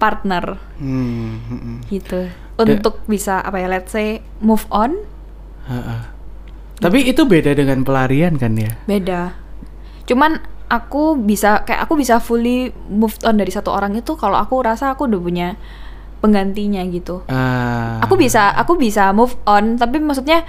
[0.00, 1.76] partner Hmm, hmm, hmm.
[1.92, 4.96] gitu untuk bisa apa ya let's say move on
[5.68, 6.16] Ha-ha.
[6.80, 8.72] Tapi itu beda dengan pelarian kan ya?
[8.88, 9.36] beda.
[10.08, 10.40] Cuman
[10.72, 14.96] aku bisa kayak aku bisa fully move on dari satu orang itu kalau aku rasa
[14.96, 15.48] aku udah punya
[16.20, 17.24] penggantinya gitu.
[17.26, 18.00] Ah.
[18.04, 20.44] Aku bisa aku bisa move on tapi maksudnya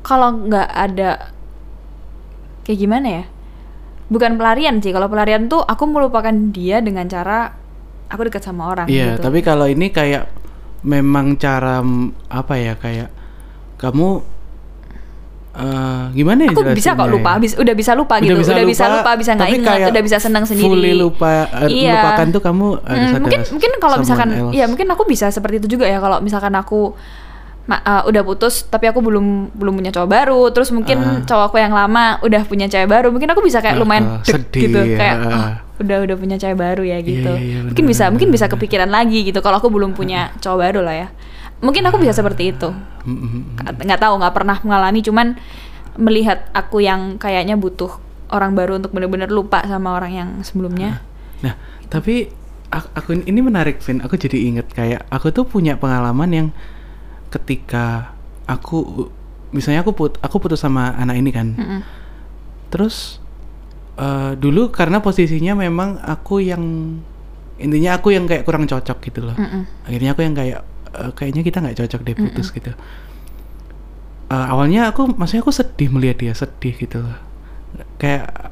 [0.00, 1.10] kalau nggak ada
[2.64, 3.24] kayak gimana ya?
[4.10, 4.90] Bukan pelarian sih.
[4.90, 7.54] Kalau pelarian tuh aku melupakan dia dengan cara
[8.10, 9.30] aku dekat sama orang Iya, gitu.
[9.30, 10.26] tapi kalau ini kayak
[10.82, 11.78] memang cara
[12.26, 13.08] apa ya kayak
[13.78, 14.24] kamu
[15.52, 17.38] eh gimana ya aku bisa kok lupa, ya?
[17.38, 20.62] bis, udah bisa lupa gitu, udah bisa lupa, bisa nggak ingat, udah bisa senang sendiri.
[20.64, 21.90] Fully lupa, eh, Iya.
[21.92, 24.52] melupakan tuh kamu harus Hmm, ada mungkin mungkin kalau misalkan else.
[24.52, 26.94] ya mungkin aku bisa seperti itu juga ya kalau misalkan aku
[27.68, 31.22] uh, udah putus tapi aku belum belum punya cowok baru terus mungkin Ah.
[31.24, 34.26] cowok aku yang lama udah punya cewek baru mungkin aku bisa kayak Ah, lumayan dek
[34.28, 34.96] sedih, gitu ya.
[34.96, 35.48] kayak "Oh,
[35.80, 38.86] udah udah punya cewek baru ya gitu iya, iya, mungkin bisa benar, mungkin bisa kepikiran
[38.86, 41.08] lagi gitu kalau aku belum punya cowok baru lah ya
[41.60, 42.68] mungkin aku bisa seperti itu
[43.00, 43.42] Mm, mm, mm.
[43.84, 45.36] nggak tahu nggak pernah mengalami cuman
[45.96, 47.96] melihat aku yang kayaknya butuh
[48.28, 51.00] orang baru untuk bener-bener lupa sama orang yang sebelumnya
[51.40, 51.56] Nah,
[51.88, 52.28] tapi
[52.68, 54.04] ak- aku ini menarik, Vin.
[54.04, 56.46] Aku jadi inget kayak aku tuh punya pengalaman yang
[57.32, 58.12] ketika
[58.44, 59.08] aku
[59.50, 61.56] misalnya aku put aku putus sama anak ini kan.
[61.56, 61.80] Mm-mm.
[62.68, 63.24] Terus
[63.96, 66.60] eh, dulu karena posisinya memang aku yang
[67.56, 69.36] intinya aku yang kayak kurang cocok gitu loh.
[69.40, 69.64] Mm-mm.
[69.88, 70.60] Akhirnya aku yang kayak
[70.96, 72.72] eh, kayaknya kita nggak cocok deh putus gitu.
[74.30, 77.18] Eh, awalnya aku maksudnya aku sedih melihat dia sedih gitu loh.
[77.98, 78.50] Kayak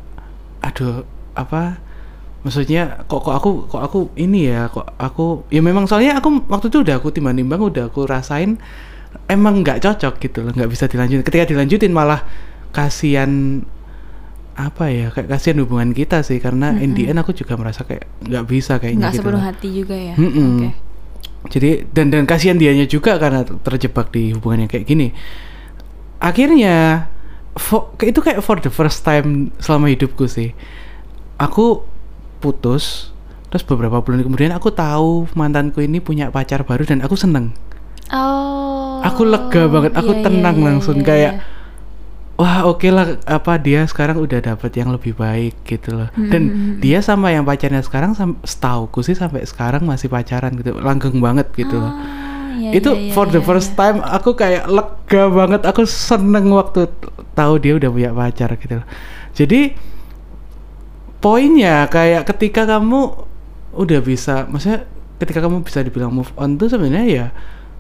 [0.63, 1.07] aduh
[1.39, 1.79] apa
[2.43, 6.71] maksudnya kok kok aku kok aku ini ya kok aku ya memang soalnya aku waktu
[6.71, 8.59] itu udah aku timbang-timbang udah aku rasain
[9.27, 12.23] emang nggak cocok gitu loh nggak bisa dilanjutin ketika dilanjutin malah
[12.71, 13.63] kasihan
[14.59, 18.07] apa ya kayak kasihan hubungan kita sih karena in the end aku juga merasa kayak
[18.27, 19.47] nggak bisa kayaknya nggak gitu sepenuh loh.
[19.47, 20.51] hati juga ya Mm-mm.
[20.51, 20.69] oke
[21.47, 25.15] jadi dan dan kasihan dianya juga karena terjebak di hubungan yang kayak gini.
[26.19, 27.07] Akhirnya
[27.55, 30.51] fo- ke- itu kayak for the first time selama hidupku sih.
[31.39, 31.87] Aku
[32.43, 33.15] putus
[33.49, 37.55] terus beberapa bulan kemudian aku tahu mantanku ini punya pacar baru dan aku seneng.
[38.11, 38.69] Oh
[39.05, 41.43] aku lega banget aku iya, iya, tenang iya, langsung iya, kayak iya.
[42.39, 46.79] Wah oke lah apa dia sekarang udah dapet yang lebih baik gitu loh dan Mm-mm.
[46.79, 51.51] dia sama yang pacarnya sekarang sam- setauku sih sampai sekarang masih pacaran gitu langgeng banget
[51.55, 53.79] gitu loh Ah, iya, itu iya, iya, for the iya, first iya.
[53.79, 56.87] time aku kayak lega banget aku seneng waktu
[57.35, 58.87] tahu dia udah punya pacar gitu loh.
[59.35, 59.75] jadi
[61.19, 63.27] poinnya kayak ketika kamu
[63.75, 64.87] udah bisa maksudnya
[65.19, 67.27] ketika kamu bisa dibilang move on tuh sebenarnya ya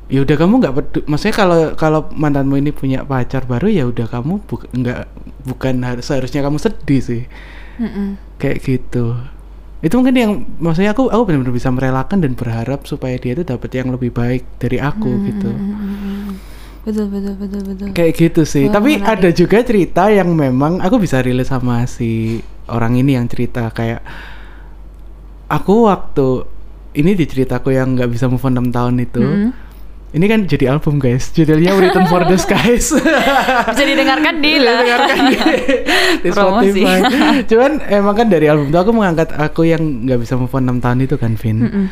[0.08, 4.08] ya udah kamu nggak pedu- maksudnya kalau kalau mantanmu ini punya pacar baru ya udah
[4.08, 5.04] kamu bu- nggak
[5.44, 7.22] bukan harus seharusnya kamu sedih sih
[7.76, 8.16] Mm-mm.
[8.36, 9.12] kayak gitu
[9.78, 13.68] itu mungkin yang maksudnya aku aku benar-benar bisa merelakan dan berharap supaya dia itu dapat
[13.70, 16.40] yang lebih baik dari aku gitu Mm-mm.
[16.88, 19.12] betul betul betul betul kayak gitu sih Wah, tapi menarik.
[19.12, 24.00] ada juga cerita yang memang aku bisa relate sama si orang ini yang cerita kayak
[25.48, 26.48] aku waktu
[26.94, 29.50] ini di ceritaku yang nggak bisa move on 6 tahun itu Mm.
[30.08, 32.96] Ini kan jadi album guys judulnya Written for the Skies
[33.68, 35.36] bisa didengarkan di lah Dengarkan di,
[36.24, 36.80] di Promosi.
[36.80, 36.98] Spotify.
[37.52, 40.80] Cuman emang kan dari album itu aku mengangkat aku yang nggak bisa move on 6
[40.80, 41.58] tahun itu kan, Vin.
[41.60, 41.86] Mm-mm.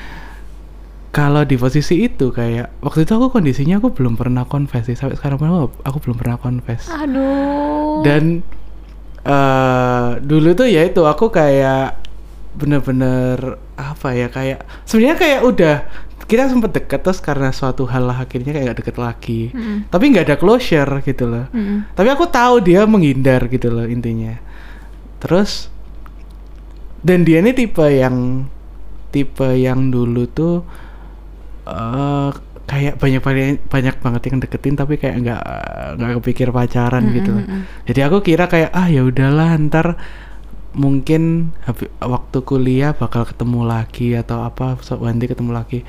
[1.13, 5.17] Kalau di posisi itu kayak waktu itu aku kondisinya aku belum pernah confess sih sampai
[5.17, 6.89] sekarang pun aku, aku belum pernah confess.
[6.89, 8.41] aduh Dan
[9.27, 11.99] eh dulu tuh ya itu aku kayak
[12.57, 15.77] bener-bener apa ya kayak sebenarnya kayak udah
[16.27, 19.41] kita sempet deket terus karena suatu hal lah akhirnya kayak gak deket lagi.
[19.55, 19.87] Mm-mm.
[19.87, 21.47] Tapi nggak ada closure gitu loh.
[21.55, 21.95] Mm-mm.
[21.95, 24.35] Tapi aku tahu dia menghindar gitu loh intinya.
[25.23, 25.71] Terus
[27.07, 28.51] dan dia ini tipe yang
[29.15, 30.67] tipe yang dulu tuh
[31.67, 32.31] eh
[32.67, 35.43] kayak banyak banyak banyak banget yang deketin tapi kayak nggak
[36.03, 37.45] nggak kepikir pacaran gitu loh.
[37.87, 39.95] Jadi aku kira kayak ah ya udahlah ntar
[40.77, 41.55] mungkin
[42.03, 45.87] waktu kuliah bakal ketemu lagi atau apa so- nanti ketemu lagi.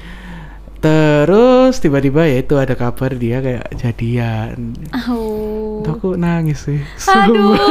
[0.77, 4.77] Terus tiba-tiba ya itu ada kabar dia kayak jadian.
[4.93, 5.81] Au.
[5.81, 6.81] Itu aku nangis sih.
[7.09, 7.57] Aduh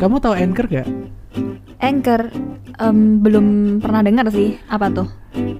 [0.00, 0.88] Kamu tahu Anchor gak?
[1.80, 2.32] Anchor
[2.80, 3.46] em, belum
[3.84, 5.08] pernah dengar sih apa tuh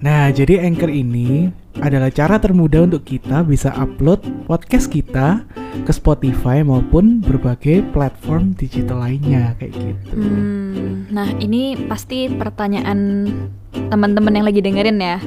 [0.01, 5.47] Nah, jadi Anchor ini adalah cara termudah untuk kita bisa upload podcast kita
[5.87, 10.15] ke Spotify maupun berbagai platform digital lainnya kayak gitu.
[10.19, 13.31] Hmm, nah ini pasti pertanyaan
[13.71, 15.19] teman-teman yang lagi dengerin ya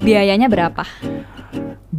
[0.00, 0.88] biayanya berapa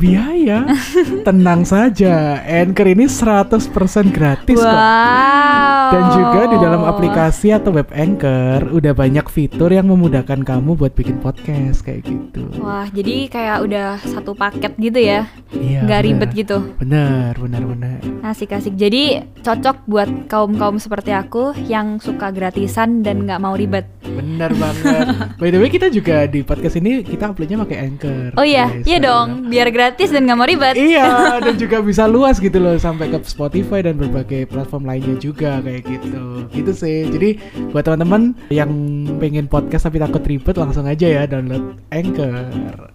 [0.01, 0.65] biaya.
[1.27, 3.69] Tenang saja, Anchor ini 100%
[4.09, 4.65] gratis kok.
[4.65, 5.91] wow.
[5.91, 10.95] Dan juga di dalam aplikasi atau web Anchor udah banyak fitur yang memudahkan kamu buat
[10.97, 12.47] bikin podcast kayak gitu.
[12.63, 15.27] Wah, jadi kayak udah satu paket gitu ya.
[15.51, 15.83] Iya.
[15.83, 16.07] Nggak benar.
[16.07, 16.57] ribet gitu.
[16.79, 17.99] Benar, benar, benar.
[18.23, 18.77] Asik-asik.
[18.79, 23.89] Jadi cocok buat kaum-kaum seperti aku yang suka gratisan dan nggak mau ribet.
[24.05, 25.05] Benar banget.
[25.41, 28.29] By the way, kita juga di podcast ini kita uploadnya pakai Anchor.
[28.37, 28.85] Oh iya, guys.
[28.87, 29.49] iya dong.
[29.49, 30.75] Biar gratis dan nggak mau ribet.
[30.77, 31.09] Iya,
[31.45, 35.83] dan juga bisa luas gitu loh sampai ke Spotify dan berbagai platform lainnya juga kayak
[35.87, 36.23] gitu.
[36.51, 37.09] Gitu sih.
[37.09, 37.29] Jadi
[37.71, 38.71] buat teman-teman yang
[39.17, 42.91] pengen podcast tapi takut ribet langsung aja ya download Anchor.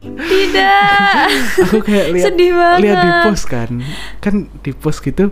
[0.00, 1.26] Tidak.
[1.68, 2.78] Aku kayak lihat Sedih banget.
[2.84, 3.68] lihat di post kan.
[4.20, 5.30] Kan di post gitu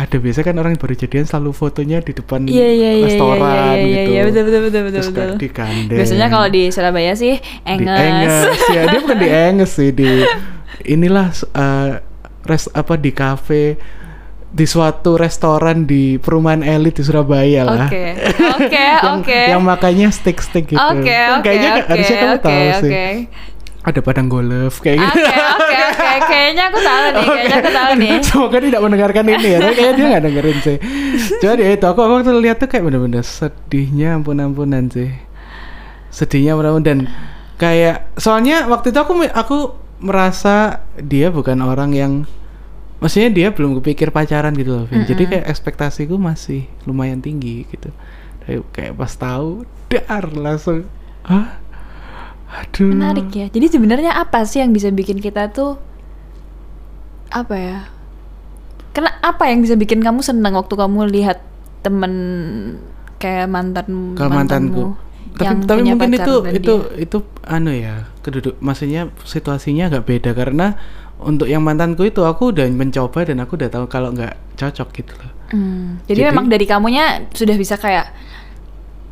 [0.00, 3.44] ada biasa kan orang yang baru jadian selalu fotonya di depan Iya iya iya restoran
[3.44, 4.10] iya iya iya gitu.
[4.16, 5.36] iya betul betul betul betul Terus betul.
[5.36, 5.98] di gandeng.
[6.00, 8.00] Biasanya kalau di Surabaya sih di enges.
[8.00, 10.10] Enges ya dia bukan di Enges sih di
[10.88, 12.00] inilah uh,
[12.48, 13.76] res apa di kafe
[14.50, 17.86] di suatu restoran di perumahan elit di Surabaya lah.
[17.86, 18.18] Oke.
[18.58, 19.40] Oke, Yang- oke.
[19.46, 20.82] Yang makanya stick-stick gitu.
[20.82, 22.90] Oke, Kan oke, Kayaknya oke, harusnya kamu oke, tahu sih.
[22.90, 23.06] oke.
[23.80, 25.18] Ada padang golf kayak gitu.
[25.24, 26.08] Oke, oke, oke.
[26.30, 28.12] Kayaknya aku tahu nih, kayaknya aku tahu nih.
[28.20, 29.58] Semoga tidak mendengarkan ini ya.
[29.58, 30.76] Tapi kayaknya dia nggak dengerin sih.
[31.40, 35.10] Cuma ya itu aku waktu lihat tuh kayak bener-bener sedihnya ampun-ampunan sih.
[36.10, 36.98] Sedihnya ampun-ampunan dan
[37.56, 39.56] kayak soalnya waktu itu aku aku
[40.02, 42.12] merasa dia bukan orang yang
[43.00, 45.02] maksudnya dia belum kepikir pacaran gitu loh, Vin.
[45.02, 47.88] Jadi kayak ekspektasiku masih lumayan tinggi gitu.
[48.44, 50.86] Kayak, kayak pas tahu dar langsung
[51.24, 51.58] hah
[52.50, 53.46] aduh Menarik ya.
[53.48, 55.78] Jadi sebenarnya apa sih yang bisa bikin kita tuh
[57.30, 57.78] apa ya?
[58.90, 61.38] Kena apa yang bisa bikin kamu senang waktu kamu lihat
[61.80, 62.12] temen
[63.16, 64.98] kayak mantan ke mantanku.
[65.30, 70.74] Tapi tapi mungkin itu itu dia- itu anu ya, keduduk maksudnya situasinya agak beda karena
[71.22, 75.12] untuk yang mantanku itu aku udah mencoba dan aku udah tahu kalau nggak cocok gitu
[75.16, 75.30] loh.
[75.50, 78.12] Hmm, jadi, Jadi- memang dari kamunya sudah bisa kayak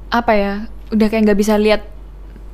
[0.08, 0.52] apa ya?
[0.88, 1.82] Udah kayak nggak bisa lihat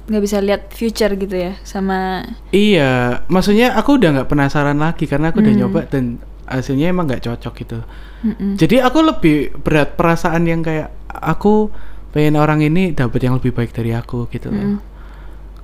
[0.04, 2.20] nggak bisa lihat future gitu ya sama
[2.52, 5.60] Iya, maksudnya aku udah nggak penasaran lagi karena aku udah Hmm.
[5.64, 7.78] nyoba dan hasilnya emang nggak cocok gitu.
[8.20, 8.60] Mm-mm.
[8.60, 11.72] Jadi aku lebih berat perasaan yang kayak aku
[12.12, 14.76] pengen orang ini dapat yang lebih baik dari aku gitu loh.
[14.76, 14.78] Mm.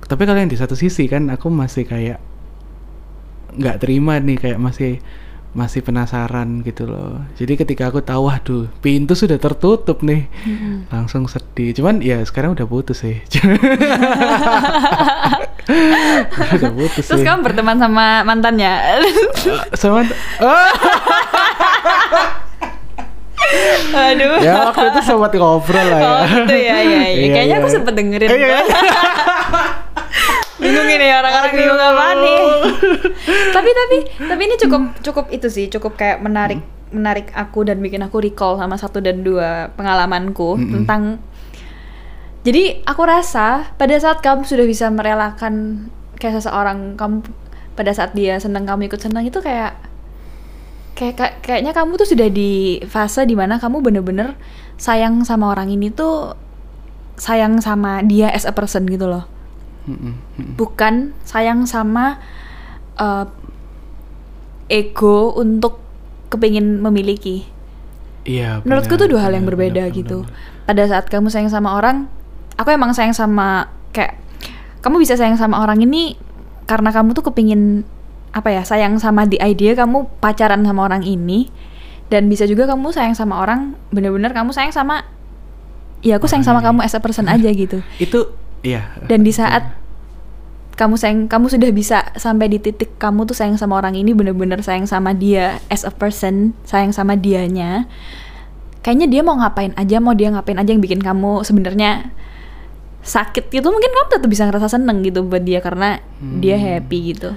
[0.01, 2.17] Tapi kalau yang di satu sisi kan aku masih kayak
[3.55, 4.99] nggak terima nih kayak masih
[5.51, 7.19] masih penasaran gitu loh.
[7.35, 10.87] Jadi ketika aku tahu waduh pintu sudah tertutup nih, Mm-mm.
[10.87, 11.75] langsung sedih.
[11.75, 13.19] Cuman ya sekarang udah putus sih.
[16.55, 17.27] udah putus Terus sih.
[17.27, 19.03] kamu berteman sama mantannya?
[19.75, 20.07] sama
[20.39, 20.71] oh,
[24.11, 24.39] Aduh.
[24.39, 26.07] ya waktu itu sempat ngobrol lah ya.
[26.07, 27.03] Oh gitu ya, ya, ya.
[27.11, 27.59] Iya, Kayaknya iya.
[27.59, 28.29] aku sempet dengerin.
[28.31, 28.59] Iya, iya.
[30.61, 32.39] bingung ini orang-orang bingung apa nih.
[33.55, 38.03] tapi tapi tapi ini cukup cukup itu sih, cukup kayak menarik menarik aku dan bikin
[38.03, 40.71] aku recall sama satu dan dua pengalamanku Mm-mm.
[40.71, 41.23] tentang
[42.41, 45.87] jadi aku rasa pada saat kamu sudah bisa merelakan
[46.19, 47.23] kayak seseorang kamu
[47.73, 49.77] pada saat dia senang kamu ikut senang itu kayak
[50.93, 54.35] kayak kayak- kayaknya kamu tuh sudah di fase di mana kamu bener-bener
[54.75, 56.35] sayang sama orang ini tuh
[57.15, 59.23] sayang sama dia as a person gitu loh
[59.89, 60.53] Mm-mm, mm-mm.
[60.57, 62.21] bukan sayang sama
[63.01, 63.25] uh,
[64.69, 65.81] ego untuk
[66.29, 67.47] kepingin memiliki.
[68.21, 68.61] Iya.
[68.61, 70.21] menurutku tuh dua hal yang berbeda benar, gitu.
[70.29, 72.05] benar, pada saat kamu sayang sama orang
[72.53, 74.21] aku emang sayang sama kayak
[74.85, 76.17] kamu bisa sayang sama orang ini
[76.69, 77.81] karena kamu tuh kepingin
[78.31, 81.51] apa ya sayang sama the idea kamu pacaran sama orang ini.
[82.11, 85.07] Dan bisa juga kamu sayang sama orang bener-bener kamu sayang sama
[86.03, 87.79] ya aku sayang sama kamu as a person aja gitu.
[88.03, 88.93] Itu iya.
[89.05, 89.77] dan di saat
[90.71, 94.61] kamu sayang kamu sudah bisa sampai di titik kamu tuh sayang sama orang ini bener-bener
[94.61, 97.85] sayang sama dia as a person sayang sama dianya
[98.81, 102.09] kayaknya dia mau ngapain aja mau dia ngapain aja yang bikin kamu sebenarnya
[103.01, 106.01] sakit gitu mungkin kamu tetap bisa ngerasa seneng gitu buat dia karena
[106.37, 106.65] dia Hmm.
[106.81, 107.31] happy gitu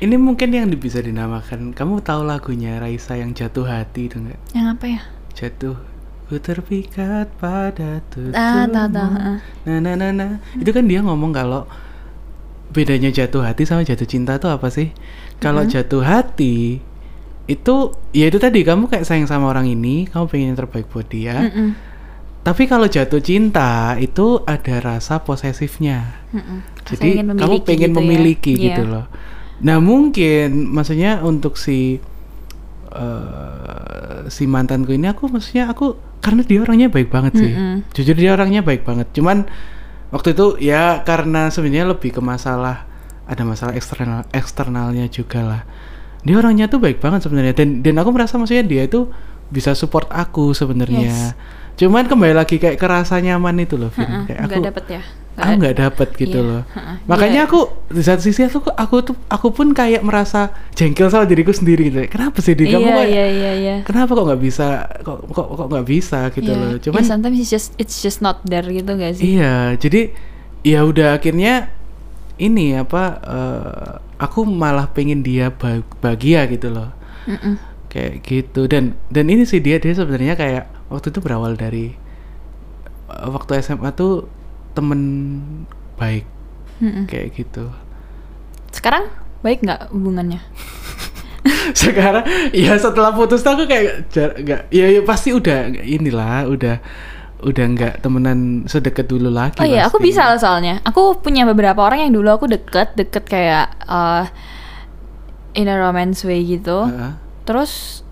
[0.00, 1.76] Ini mungkin yang bisa dinamakan.
[1.76, 4.40] Kamu tahu lagunya Raisa yang jatuh hati itu enggak?
[4.56, 5.00] yang apa ya
[5.36, 5.76] Jatuh
[6.30, 8.38] ku terpikat pada tubuhmu.
[8.38, 9.38] Ah, tahu, tahu, ah.
[9.66, 10.32] Nah, nah, nah, nah.
[10.54, 11.66] Itu kan dia ngomong kalau
[12.70, 14.94] bedanya jatuh hati sama jatuh cinta itu apa sih?
[15.42, 15.74] Kalau Mm-hmm.
[15.74, 16.78] jatuh hati
[17.50, 17.74] itu
[18.14, 21.50] ya itu tadi kamu kayak sayang sama orang ini, kamu pengen yang terbaik buat dia.
[21.50, 21.68] Mm-mm,
[22.40, 26.22] Tapi kalau jatuh cinta itu ada rasa posesifnya.
[26.30, 26.58] mm-mm.
[26.86, 27.98] Rasa Jadi kamu pengen gitu ya.
[27.98, 28.64] memiliki Iya.
[28.70, 29.04] gitu loh.
[29.60, 31.98] Nah mungkin maksudnya untuk si
[32.92, 37.52] eh, si mantanku ini aku maksudnya aku karena dia orangnya baik banget sih.
[37.52, 37.86] Mm-mm.
[37.96, 39.08] Jujur dia orangnya baik banget.
[39.16, 39.48] Cuman
[40.10, 42.86] waktu itu ya karena sebenarnya lebih ke masalah
[43.30, 45.62] ada masalah eksternal eksternalnya juga lah
[46.26, 49.08] dia orangnya tuh baik banget sebenarnya dan dan aku merasa maksudnya dia itu
[49.48, 51.32] bisa support aku sebenarnya
[51.78, 54.04] cuman kembali lagi kayak kerasa nyaman itu loh Vin.
[54.04, 55.02] Heeh, kayak nggak aku dapet ya
[55.40, 56.62] aku nggak dapet gitu Iya, loh.
[57.04, 60.40] makanya Dia- aku di satu sisi aku aku tuh aku pun kayak merasa
[60.72, 62.04] jengkel sama diriku sendiri gitu.
[62.06, 63.76] Kenapa sih di kamu iya kayak iya iya iya.
[63.82, 64.66] kenapa kok nggak bisa
[65.00, 66.60] kok kok kok nggak bisa gitu Iya.
[66.60, 66.70] loh.
[66.70, 69.34] Ya, cuman sometimes it's just it's just not there gitu gak sih?
[69.34, 70.12] Iya jadi
[70.60, 71.72] ya udah akhirnya
[72.36, 76.92] ini apa eh, aku malah pengen dia ba- bahagia gitu loh.
[77.24, 77.56] Mm-mm.
[77.86, 78.64] kayak gitu.
[78.64, 81.90] Dan dan ini sih dia dia sebenarnya kayak waktu itu berawal dari
[83.08, 84.24] eh, waktu SMA tuh
[84.72, 85.00] temen
[85.96, 86.24] baik
[86.80, 87.04] Mm-mm.
[87.06, 87.68] kayak gitu
[88.70, 89.10] sekarang
[89.42, 90.40] baik nggak hubungannya
[91.80, 96.76] sekarang ya setelah putus tuh aku kayak jar- nggak ya, ya pasti udah inilah udah
[97.40, 100.84] udah nggak temenan sedekat dulu lagi Oh iya, aku bisa loh soalnya.
[100.84, 104.28] Aku punya beberapa orang yang dulu aku deket, deket kayak uh,
[105.56, 106.84] in a romance way gitu.
[106.84, 107.16] Heeh.
[107.48, 108.04] Terus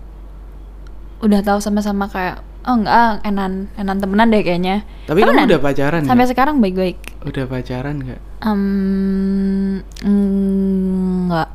[1.21, 4.83] udah tahu sama-sama kayak oh enggak, enan enan temenan deh kayaknya.
[5.03, 5.47] tapi kamu Temenan.
[5.47, 6.31] udah pacaran Sampai nggak?
[6.31, 6.97] sekarang baik-baik.
[7.21, 11.49] udah pacaran nggak Um, enggak.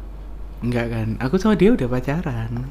[0.61, 2.69] nggak kan aku sama dia udah pacaran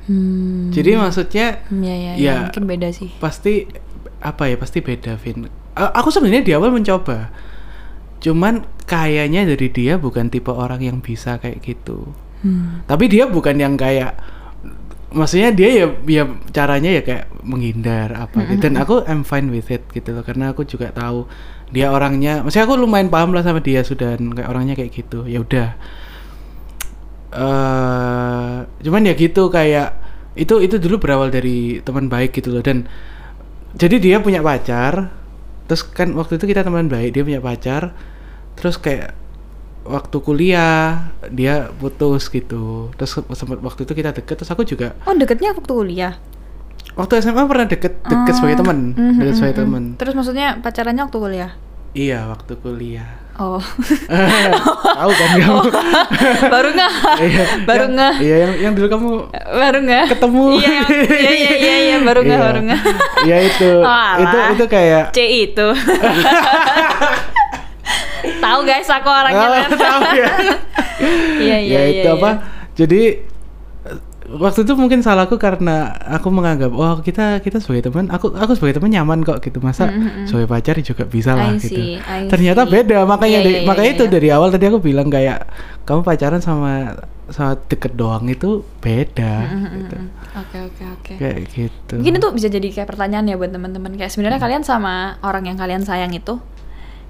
[0.00, 3.14] Hmm, jadi maksudnya ya, ya, ya, ya, mungkin beda sih.
[3.16, 3.68] pasti
[4.18, 7.30] apa ya pasti beda Vin aku sebenarnya di awal mencoba
[8.18, 12.80] cuman kayaknya dari dia bukan tipe orang yang bisa kayak gitu Hmm.
[12.88, 14.16] tapi dia bukan yang kayak
[15.10, 18.62] maksudnya dia ya ya caranya ya kayak menghindar apa gitu.
[18.62, 21.26] Dan aku I'm fine with it gitu loh karena aku juga tahu
[21.74, 25.26] dia orangnya maksudnya aku lumayan paham lah sama dia sudah kayak orangnya kayak gitu.
[25.26, 25.68] Ya udah.
[27.30, 28.56] Eh
[28.86, 29.98] cuman ya gitu kayak
[30.38, 32.62] itu itu dulu berawal dari teman baik gitu loh.
[32.62, 32.86] Dan
[33.74, 35.10] jadi dia punya pacar
[35.70, 37.94] terus kan waktu itu kita teman baik dia punya pacar
[38.58, 39.14] terus kayak
[39.90, 45.12] waktu kuliah dia putus gitu terus sempat waktu itu kita deket terus aku juga Oh,
[45.12, 46.14] deketnya waktu kuliah.
[46.92, 49.62] waktu SMA pernah deket deket sebagai teman Mhm, deket sebagai mhm.
[49.62, 51.50] teman Terus maksudnya pacarannya waktu kuliah?
[51.92, 53.56] iya waktu kuliah Oh.
[55.00, 55.60] tahu kan kamu
[56.46, 56.92] baru nggak?
[57.18, 58.14] iya baru nggak?
[58.20, 62.36] iya yang yang dulu kamu baru nggak ketemu iya iya iya iya, iya, baru nggak
[62.36, 62.46] Iya.
[62.46, 62.80] baru nggak
[63.24, 63.70] ya itu
[64.20, 65.66] itu itu kayak C itu
[68.40, 70.28] tahu guys aku orangnya Oh, tahu ya.
[71.40, 72.30] Iya iya ya itu apa?
[72.72, 73.00] jadi
[73.82, 73.98] eh,
[74.30, 78.76] waktu itu mungkin salahku karena aku menganggap oh kita kita sebagai teman aku aku sebagai
[78.76, 79.58] teman nyaman kok gitu.
[79.58, 80.26] Masa Mm, mm, mm.
[80.26, 81.72] sebagai pacar juga bisa lah I gitu.
[81.74, 83.04] see, I ternyata beda.
[83.04, 84.12] Makanya Iya, dari- iya, makanya iya, itu iya.
[84.12, 85.38] dari awal tadi aku bilang kayak
[85.82, 86.72] kamu pacaran sama
[87.26, 89.96] sama deket doang itu beda Mm, mm, gitu.
[89.96, 90.36] mm, mm.
[90.36, 91.12] oke oke oke.
[91.16, 91.94] Kayak gitu.
[91.96, 93.96] Mungkin itu bisa jadi kayak pertanyaan ya buat teman-teman.
[93.96, 96.36] Kayak sebenarnya kalian sama orang yang kalian sayang itu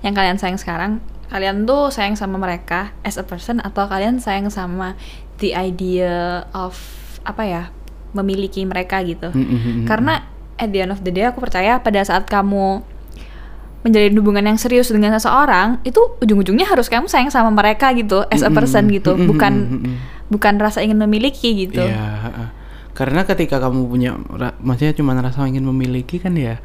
[0.01, 4.51] yang kalian sayang sekarang kalian tuh sayang sama mereka as a person atau kalian sayang
[4.51, 4.99] sama
[5.39, 6.75] the idea of
[7.23, 7.63] apa ya
[8.11, 9.87] memiliki mereka gitu Mm, mm, mm, mm.
[9.87, 10.27] karena
[10.59, 12.83] at the end of the day aku percaya pada saat kamu
[13.81, 18.45] menjalin hubungan yang serius dengan seseorang itu ujung-ujungnya harus kamu sayang sama mereka gitu as
[18.45, 19.81] a person gitu bukan
[20.29, 21.97] bukan rasa ingin memiliki gitu Iya,
[22.29, 22.49] heeh.
[22.93, 24.21] karena ketika kamu punya,
[24.61, 26.61] maksudnya cuma rasa ingin memiliki kan ya,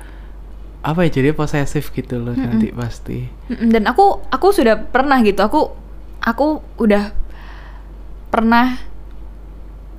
[0.86, 3.26] apa ya jadi posesif gitu loh nanti pasti.
[3.50, 5.74] Mm-mm, dan aku aku sudah pernah gitu aku
[6.22, 7.10] aku udah
[8.30, 8.78] pernah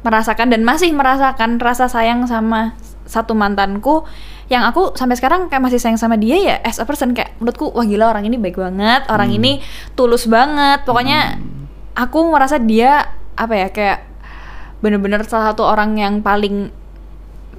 [0.07, 4.07] merasakan dan masih merasakan rasa sayang sama satu mantanku
[4.47, 7.75] yang aku sampai sekarang kayak masih sayang sama dia ya as a person kayak menurutku
[7.75, 9.39] wah gila orang ini baik banget orang Hmm.
[9.43, 9.53] ini
[9.99, 11.43] tulus banget pokoknya
[11.99, 13.99] aku merasa dia apa ya kayak
[14.79, 16.71] bener-bener salah satu orang yang paling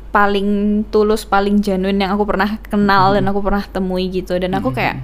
[0.10, 4.36] paling tulus paling genuine yang aku pernah kenal dan aku pernah temui gitu.
[4.40, 5.04] Dan aku kayak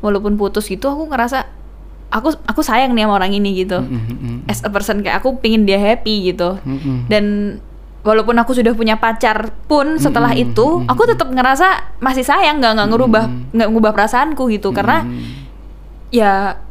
[0.00, 1.48] walaupun putus gitu aku ngerasa
[2.12, 3.82] aku aku sayang nih sama orang ini gitu.
[3.82, 4.38] Mm, mm, mm, mm.
[4.50, 6.56] as a person kayak aku pingin dia happy gitu.
[6.62, 6.98] Mm, mm.
[7.10, 7.24] dan
[8.06, 12.78] walaupun aku sudah punya pacar pun setelah Mm-mm, itu aku tetap ngerasa masih sayang nggak
[12.78, 14.70] nggak ngerubah nggak ngubah perasaanku gitu.
[14.70, 15.02] Karena
[16.14, 16.62] ya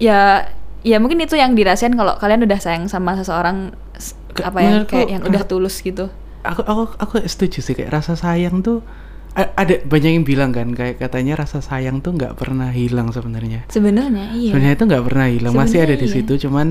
[0.00, 0.50] ya
[0.82, 3.70] ya mungkin itu yang dirahasiain kalau kalian udah sayang sama seseorang
[4.40, 6.08] apa ya kayak yang udah ra- tulus gitu
[6.42, 8.80] aku aku aku setuju sih kayak rasa sayang tuh
[9.32, 13.64] a- ada banyak yang bilang kan kayak katanya rasa sayang tuh nggak pernah hilang sebenarnya.
[13.68, 16.14] sebenarnya iya Sebenarnya itu nggak pernah hilang, masih ada Sebenarnya di iya.
[16.18, 16.66] situ, cuman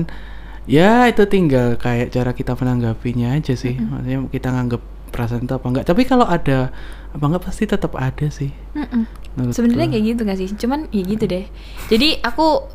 [0.68, 3.74] ya itu tinggal kayak cara kita menanggapinya aja sih.
[3.74, 5.84] Maksudnya kita nganggap perasaan itu apa enggak.
[5.88, 6.70] Tapi kalau ada
[7.10, 8.52] apa enggak pasti tetap ada sih.
[8.76, 9.02] Mm-mm.
[9.30, 9.56] menurutku.
[9.56, 11.46] sebenarnya kayak gitu gak sih cuman ya gitu deh
[11.86, 12.66] jadi aku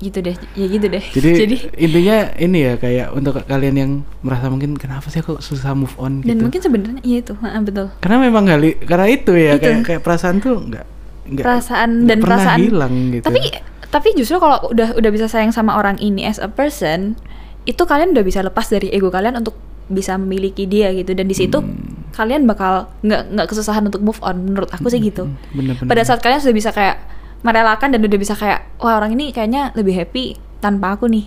[0.00, 3.90] gitu deh ya gitu deh Jadi, intinya ini ya kayak untuk kalian yang
[4.20, 6.42] merasa mungkin kenapa sih aku susah move on dan gitu.
[6.42, 9.62] mungkin sebenarnya iya itu ha, betul Karena memang kali karena itu ya Itu.
[9.62, 10.86] kayak kayak perasaan tuh enggak
[11.28, 13.24] enggak perasaan dan pernah perasaan hilang gitu.
[13.28, 13.40] tapi
[13.86, 17.14] tapi justru kalau udah udah bisa sayang sama orang ini as a person
[17.62, 19.52] itu kalian udah bisa lepas dari ego kalian untuk
[19.86, 22.16] bisa memiliki dia gitu dan di situ Hmm.
[22.16, 25.86] kalian bakal nggak nggak kesusahan untuk move on menurut aku sih gitu Bener-bener.
[25.86, 26.98] pada saat kalian sudah bisa kayak
[27.40, 31.24] merelakan dan udah bisa kayak wah orang ini kayaknya lebih happy tanpa aku nih.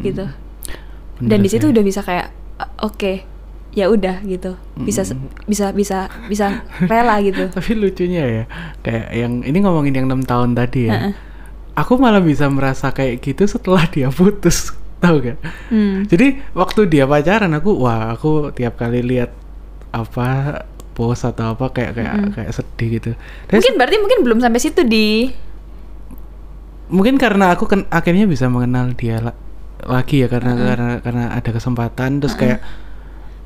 [0.00, 0.24] Gitu.
[1.18, 3.24] Bener dan di situ udah bisa kayak "Ah, oke
[3.72, 4.52] ya udah gitu.
[4.76, 5.16] Bisa se-
[5.48, 7.48] bisa bisa bisa rela gitu.
[7.56, 8.44] Tapi lucunya ya,
[8.80, 11.16] kayak yang ini ngomongin yang enam tahun tadi ya.
[11.72, 15.40] Aku malah bisa merasa kayak gitu setelah dia putus, tahu gak?
[15.72, 16.04] Hmm.
[16.04, 19.32] Jadi waktu dia pacaran aku, wah aku tiap kali lihat
[19.88, 20.60] apa
[20.92, 23.10] post atau apa kayak kayak kayak sedih gitu.
[23.46, 25.32] Dan mungkin berarti mungkin belum sampai situ di
[26.86, 29.38] mungkin karena aku kan akhirnya bisa mengenal dia la-
[29.82, 32.60] lagi ya karena karena karena ada kesempatan terus kayak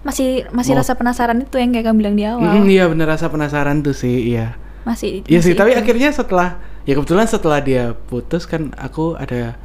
[0.03, 3.07] masih masih Mau- rasa penasaran itu yang kayak kamu bilang di awal "Mm, iya bener
[3.09, 4.55] rasa penasaran tuh sih, iya.
[4.83, 5.81] masih Iya sih, tapi itu.
[5.81, 6.49] akhirnya setelah
[6.83, 9.59] ya kebetulan setelah dia putus kan aku ada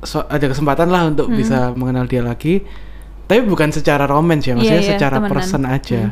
[0.00, 2.62] so- ada kesempatan lah untuk bisa mengenal dia lagi.
[3.26, 4.78] Tapi bukan secara romance ya, maksudnya Hmm.
[4.78, 5.32] Iya, iya, secara temenan.
[5.32, 6.02] person aja.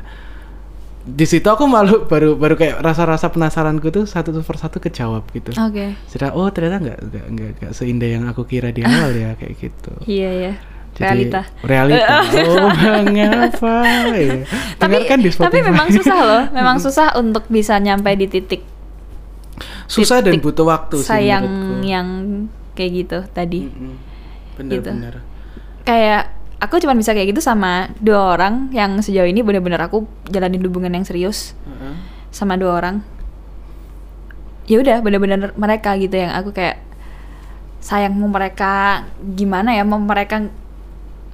[1.04, 5.52] Di situ aku malu baru baru kayak rasa-rasa penasaranku tuh satu persatu kejawab gitu.
[5.52, 9.36] oke Sudah oh ternyata nggak nggak nggak nggak seindah yang aku kira di awal ya
[9.36, 9.92] kayak gitu.
[10.08, 10.52] iya ya
[10.94, 12.16] Jadi, realita Realita.
[12.48, 13.74] oh, mengapa?
[14.16, 14.46] ya.
[14.80, 18.62] tapi Dengarkan di tapi memang susah loh memang susah untuk bisa nyampe di titik
[19.84, 21.44] susah dan titik butuh waktu sih sayang
[21.84, 22.08] yang
[22.72, 23.94] kayak gitu tadi Mm-mm.
[24.70, 24.86] Gitu.
[24.88, 25.20] Bener-bener.
[25.82, 26.30] kayak
[26.64, 30.92] aku cuma bisa kayak gitu sama dua orang yang sejauh ini bener-bener aku jalanin hubungan
[30.96, 31.94] yang serius Heeh.
[32.32, 32.96] sama dua orang
[34.64, 36.80] ya udah bener-bener mereka gitu yang aku kayak
[37.84, 40.40] sayang mau mereka gimana ya mau mereka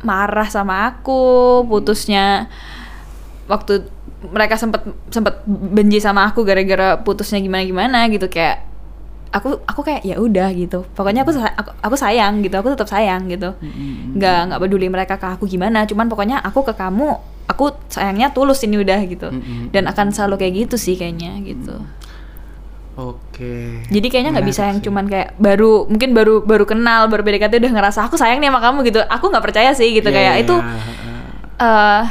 [0.03, 2.51] marah sama aku putusnya
[3.47, 3.87] waktu
[4.35, 8.70] mereka sempet sempet benci sama aku gara-gara putusnya gimana gimana gitu kayak
[9.31, 10.83] aku aku kayak ya udah gitu.
[10.95, 13.55] Pokoknya aku, aku aku sayang gitu aku tetap sayang gitu.
[14.15, 18.63] Nggak nggak peduli mereka ke aku gimana cuman pokoknya aku ke kamu aku sayangnya tulus
[18.67, 19.31] ini udah gitu.
[19.71, 21.79] Dan akan selalu kayak gitu sih kayaknya gitu.
[23.01, 23.81] Oke.
[23.89, 24.93] jadi kayaknya nggak bisa yang sih.
[24.93, 28.61] cuman kayak baru mungkin baru baru kenal baru PDKT udah ngerasa aku sayang nih sama
[28.61, 29.01] kamu gitu.
[29.09, 30.13] Aku nggak percaya sih gitu.
[30.13, 30.55] Iya, kayak iya, itu
[31.61, 32.05] eh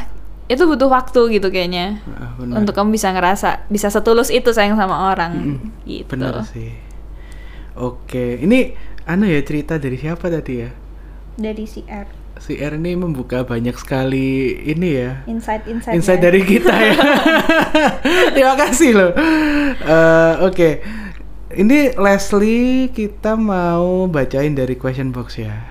[0.49, 2.01] itu butuh waktu gitu kayaknya.
[2.39, 2.63] Benar.
[2.63, 5.83] untuk kamu bisa ngerasa bisa setulus itu sayang sama orang Mm-mm.
[5.83, 6.15] gitu.
[6.15, 6.88] Bener sih.
[7.79, 8.75] Oke, ini
[9.07, 10.69] anu ya cerita dari siapa tadi ya?
[11.39, 15.23] dari si R Si R ini membuka banyak sekali ini ya.
[15.27, 16.95] insight insight dari kita ya.
[18.35, 19.11] Terima kasih loh.
[19.75, 20.79] Eh, Oke,
[21.51, 25.67] ini Leslie kita mau bacain dari question box ya.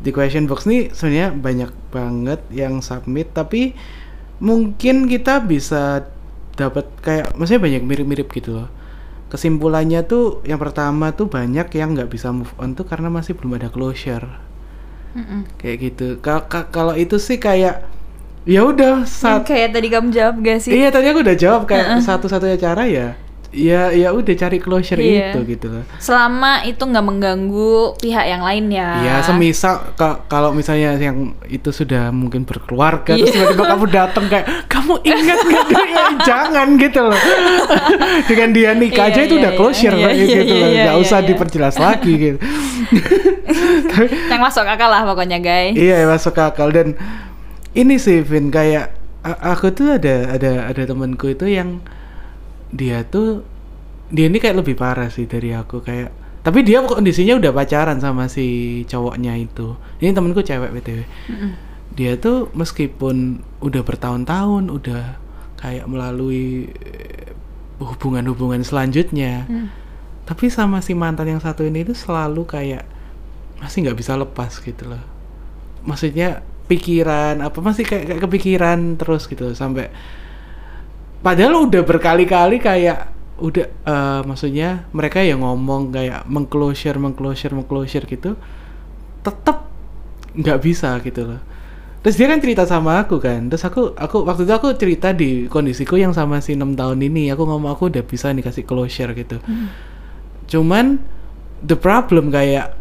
[0.00, 3.72] Di question box nih sebenarnya banyak banget yang submit, tapi
[4.36, 6.04] mungkin kita bisa
[6.60, 8.68] dapat kayak, maksudnya banyak mirip-mirip gitu loh.
[9.30, 13.52] Kesimpulannya tuh yang pertama tuh banyak yang nggak bisa move on tuh karena masih belum
[13.58, 14.26] ada closure
[15.14, 15.42] Mm-mm.
[15.58, 16.06] kayak gitu.
[16.22, 17.86] Ka- ka- Kalau itu sih kayak
[18.48, 21.62] ya udah Yang saat kayak tadi kamu jawab gak sih Iya tadi aku udah jawab
[21.70, 23.08] kayak satu-satunya cara ya
[23.50, 25.34] ya ya udah cari closure Iya.
[25.34, 25.82] itu gitu loh.
[25.96, 31.68] selama itu nggak mengganggu pihak yang lain ya Ya semisal ka- kalau misalnya yang itu
[31.68, 33.50] sudah mungkin berkeluarga terus Iya.
[33.50, 37.18] tiba-tiba kamu datang kayak kamu ingat nggak tuh?" ya jangan gitu loh.
[38.30, 40.46] Dengan dia nikah Iya, aja itu iya, udah iya, closure iya, kayak iya, gitu iya,
[40.46, 40.54] loh.
[40.68, 41.26] iya, Nggak iya, usah iya.
[41.26, 42.38] diperjelas lagi gitu.
[44.30, 46.94] yang masuk akal lah pokoknya guys Iya masuk akal dan
[47.72, 51.82] ini sih Vin kayak aku tuh ada ada ada temanku itu yang
[52.70, 53.42] dia tuh
[54.10, 56.10] dia ini kayak lebih parah sih dari aku kayak
[56.40, 61.50] tapi dia kondisinya udah pacaran sama si cowoknya itu ini temanku cewek btw Mm-mm.
[61.94, 65.04] dia tuh meskipun udah bertahun-tahun udah
[65.60, 67.34] kayak melalui eh,
[67.80, 69.68] hubungan-hubungan selanjutnya Hmm.
[70.24, 72.86] tapi sama si mantan yang satu ini tuh selalu kayak
[73.60, 75.02] masih nggak bisa lepas gitu loh
[75.84, 76.40] maksudnya
[76.70, 79.90] pikiran apa masih kayak, kayak kepikiran terus gitu sampai
[81.20, 88.36] padahal udah berkali-kali kayak udah eh, maksudnya mereka yang ngomong kayak mengclosure mengclosure mengclosure gitu
[89.24, 89.68] tetap
[90.36, 91.40] nggak bisa gitu loh.
[92.00, 93.52] Terus dia kan cerita sama aku kan.
[93.52, 97.28] Terus aku aku waktu itu aku cerita di kondisiku yang sama si enam tahun ini.
[97.36, 99.36] Aku ngomong aku udah bisa nih kasih closure gitu.
[100.48, 100.96] Cuman
[101.60, 102.72] the problem kayak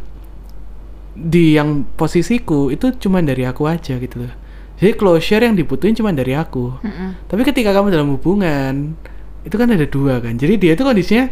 [1.19, 4.33] di yang posisiku itu cuman dari aku aja gitu loh
[4.79, 7.27] jadi closure yang dibutuhin cuman dari aku Mm-mm.
[7.27, 8.95] tapi ketika kamu dalam hubungan
[9.43, 11.27] itu kan ada dua kan jadi dia itu kondisinya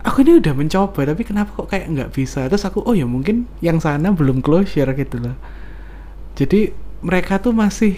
[0.00, 3.44] aku ini udah mencoba tapi kenapa kok kayak nggak bisa terus aku oh ya mungkin
[3.60, 5.36] yang sana belum closure gitu loh
[6.36, 7.96] jadi mereka tuh masih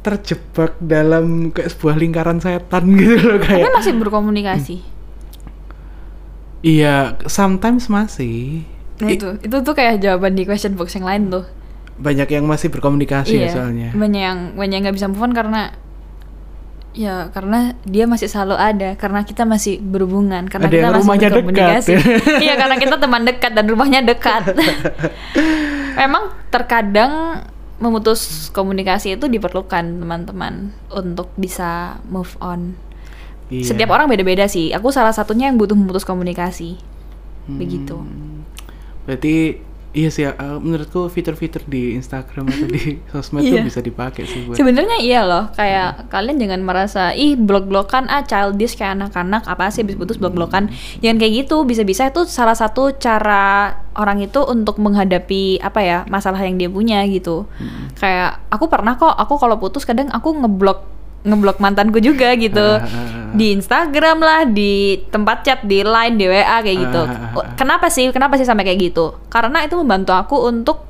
[0.00, 4.92] terjebak dalam kayak sebuah lingkaran setan gitu loh tapi kayak masih berkomunikasi Hmm.
[6.64, 8.64] Iya, sometimes masih.
[8.96, 11.44] Nah I- itu, itu tuh kayak jawaban di question box yang lain tuh.
[11.94, 13.94] Banyak yang masih berkomunikasi ya soalnya.
[13.94, 15.70] banyak yang banyak yang nggak bisa move on karena
[16.90, 21.20] ya karena dia masih selalu ada karena kita masih berhubungan karena Ada kita masih rumahnya
[21.24, 21.34] dekat.
[21.36, 21.92] berkomunikasi
[22.44, 24.42] iya karena kita teman dekat dan rumahnya dekat
[26.00, 27.42] memang terkadang
[27.76, 32.78] memutus komunikasi itu diperlukan teman-teman untuk bisa move on
[33.44, 33.70] Iya.
[33.70, 36.80] setiap orang beda-beda sih aku salah satunya yang butuh memutus komunikasi
[37.46, 38.40] begitu Hmm.
[39.04, 39.60] Berarti
[39.94, 43.62] iya sih uh, menurutku fitur-fitur di Instagram atau di sosmed Iya.
[43.62, 48.26] tuh bisa dipakai sih buat Sebenarnya iya loh, kayak kalian jangan merasa ih blok-blokan ah
[48.26, 50.68] childish kayak anak-anak apa sih habis putus blok-blokan.
[50.98, 56.42] Jangan kayak gitu, bisa-bisa itu salah satu cara orang itu untuk menghadapi apa ya, masalah
[56.42, 57.46] yang dia punya gitu.
[57.94, 60.93] Kayak aku pernah kok, aku kalau putus kadang aku ngeblok
[61.24, 62.60] ngeblok mantanku juga gitu.
[62.60, 63.32] Ah, ah, ah.
[63.34, 67.02] Di Instagram lah, di tempat chat, di Line, di WA kayak gitu.
[67.58, 68.12] Kenapa sih?
[68.14, 69.18] Kenapa sih sampai kayak gitu?
[69.26, 70.86] Karena itu membantu aku untuk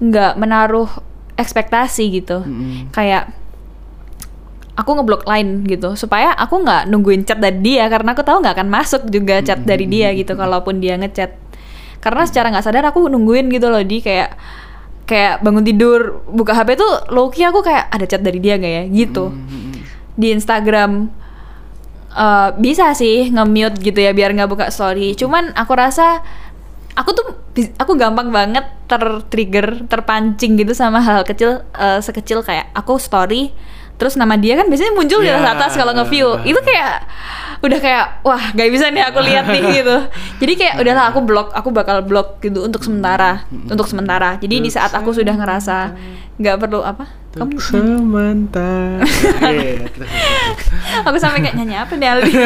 [0.00, 0.88] nggak menaruh
[1.36, 2.92] ekspektasi gitu Mm-mm.
[2.92, 3.32] kayak
[4.76, 8.60] aku ngeblok line gitu supaya aku nggak nungguin chat dari dia karena aku tahu nggak
[8.60, 11.32] akan masuk juga chat dari dia gitu kalaupun dia ngechat
[12.04, 14.36] karena secara nggak sadar aku nungguin gitu loh di kayak
[15.06, 18.74] kayak bangun tidur buka HP tuh low key aku kayak ada chat dari dia nggak
[18.74, 19.72] ya gitu Mm-mm.
[20.18, 21.08] di Instagram
[22.10, 25.14] eh, bisa sih nge-mute gitu ya biar nggak buka story.
[25.14, 26.26] Cuman aku rasa
[26.98, 27.26] aku tuh
[27.78, 33.54] aku gampang banget ter-trigger, terpancing gitu sama hal kecil eh, sekecil kayak aku story
[33.96, 35.40] terus nama dia kan biasanya muncul di Ya.
[35.40, 36.40] atas kalau nge-view.
[36.42, 37.04] Itu kayak
[37.56, 39.96] udah kayak wah gak bisa nih aku lihat nih gitu.
[40.38, 44.36] Jadi kayak udahlah aku blok, aku bakal blok gitu untuk sementara, untuk sementara.
[44.36, 45.96] Jadi di saat aku sudah ngerasa
[46.36, 47.08] nggak perlu apa?
[47.32, 49.00] Untuk sementara.
[49.46, 50.12] Iya, terus-
[50.98, 52.32] aku sampai kayak nyanyi apa nih Aldi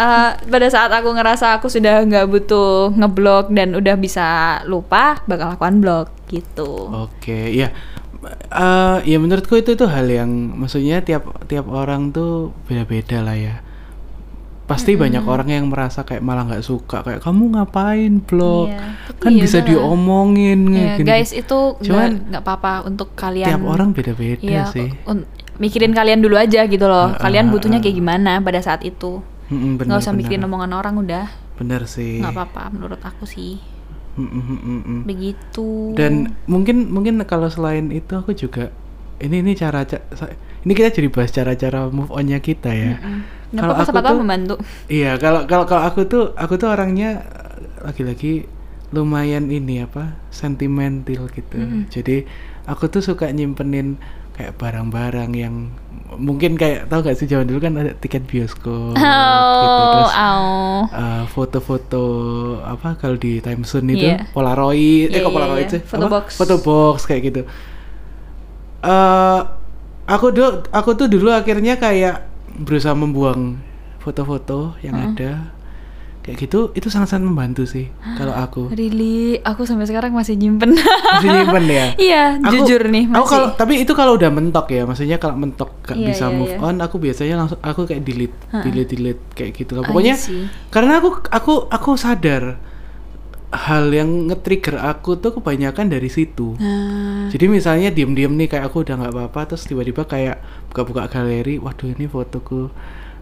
[0.00, 4.26] Eh, pada saat aku ngerasa aku sudah nggak butuh ngeblok dan udah bisa
[4.64, 7.70] lupa bakal aku unblock gitu Oke, ya.
[8.22, 13.56] Eh, ya menurutku itu itu hal yang maksudnya tiap tiap orang tuh beda-beda lah ya.
[14.64, 18.70] Pasti banyak orang yang merasa kayak malah nggak suka kayak kamu ngapain blog?
[18.70, 18.86] Iya,
[19.18, 21.08] kan ya bisa diomongin Ya, gini.
[21.08, 24.94] guys itu nggak Cuman nggak apa-apa untuk kalian tiap orang beda-beda Iya, sih.
[25.04, 25.26] un-
[25.58, 29.18] mikirin kalian dulu aja gitu loh Ah, kalian ah, butuhnya kayak gimana pada saat itu
[29.48, 30.20] Mm-mm, bener, nggak usah bener.
[30.22, 32.22] mikirin omongan orang udah Bener sih.
[32.22, 33.58] nggak apa-apa menurut aku sih
[34.28, 34.98] Mm-mm, mm-mm.
[35.08, 38.68] begitu Dan mungkin mungkin kalau selain itu aku juga
[39.20, 39.84] ini ini cara
[40.60, 43.00] ini kita jadi bahas cara-cara move onnya kita ya.
[43.00, 43.16] Mm-mm.
[43.50, 44.54] nggak Kalau aku tuh- membantu
[44.86, 47.24] Iya, kalau kalau kalau aku tuh aku tuh orangnya
[47.80, 48.46] lagi-lagi
[48.90, 51.58] lumayan ini apa sentimental gitu.
[51.58, 51.88] Mm-mm.
[51.88, 52.26] Jadi
[52.66, 53.96] aku tuh suka nyimpenin
[54.36, 55.54] kayak barang-barang yang
[56.16, 59.06] mungkin kayak tahu gak sih zaman dulu kan ada tiket bioskop gitu
[59.70, 60.44] oh, terus au.
[60.88, 62.04] eh, foto-foto
[62.60, 64.26] apa kalau di Time Zone itu Iya.
[64.30, 65.72] Polaroid, eh Iya, kok iya, Polaroid iya.
[65.72, 65.80] sih?
[65.82, 66.14] Photo Apa?
[66.18, 66.26] box.
[66.34, 67.42] Photo box kayak gitu.
[68.80, 69.40] eh
[70.06, 72.26] aku dulu aku tuh dulu akhirnya kayak
[72.58, 73.60] berusaha membuang
[74.00, 75.52] foto-foto yang ada
[76.20, 80.76] kayak gitu itu sangat-sangat membantu sih kalau aku Really, aku sampai sekarang masih nyimpen.
[80.76, 83.30] masih nyimpen ya iya, Aku- jujur nih aku masih.
[83.30, 86.52] kalau tapi itu kalau udah mentok ya maksudnya kalau mentok gak Iya, bisa iya, move
[86.52, 86.60] iya.
[86.62, 88.62] on aku biasanya langsung aku kayak delete Heeh.
[88.62, 90.14] delete delete kayak gitu pokoknya
[90.68, 92.60] karena aku aku aku sadar
[93.50, 98.84] hal yang nge-trigger aku tuh kebanyakan dari situ Nah, jadi misalnya diem-diem nih kayak aku
[98.84, 102.70] udah nggak apa-apa terus tiba-tiba kayak buka-buka galeri waduh ini fotoku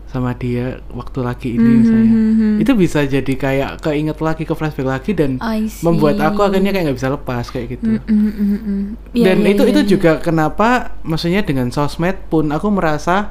[0.08, 2.52] sama dia waktu lagi ini Mhm, misalnya mhm.
[2.64, 5.36] itu bisa jadi kayak keinget lagi ke flashback lagi dan
[5.84, 8.82] membuat aku akhirnya kayak nggak bisa lepas kayak gitu Mm, mm, mm, mm.
[9.12, 9.88] Iya, dan iya, itu iya, itu iya.
[9.88, 13.28] juga kenapa maksudnya dengan sosmed pun aku merasa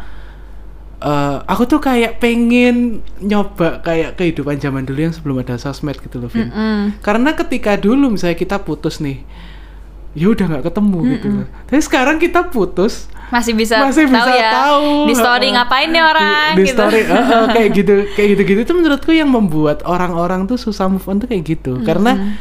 [0.97, 6.17] eh, aku tuh kayak pengen nyoba kayak kehidupan zaman dulu yang sebelum ada sosmed gitu
[6.17, 7.01] loh Vin Mm-mm.
[7.01, 9.21] karena ketika dulu misalnya kita putus nih
[10.13, 14.33] ya udah nggak ketemu gitu loh tapi sekarang kita putus masih bisa masih tahu bisa
[14.33, 16.75] ya tahu di story ngapain nih orang di, di gitu.
[16.79, 21.03] story heeh, kayak gitu kayak gitu gitu itu menurutku yang membuat orang-orang tuh susah move
[21.05, 22.39] on tuh kayak gitu karena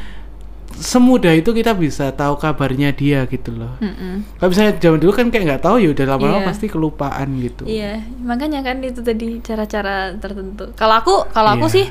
[0.76, 4.28] semudah itu kita bisa tahu kabarnya dia gitu loh Mm-mm.
[4.36, 6.48] kalau misalnya zaman dulu kan kayak nggak tahu ya udah lama-lama Iya.
[6.52, 10.76] pasti kelupaan gitu Iya, makanya kan itu tadi cara-cara tertentu.
[10.76, 11.76] Kalau aku, kalau aku Iya.
[11.80, 11.86] sih,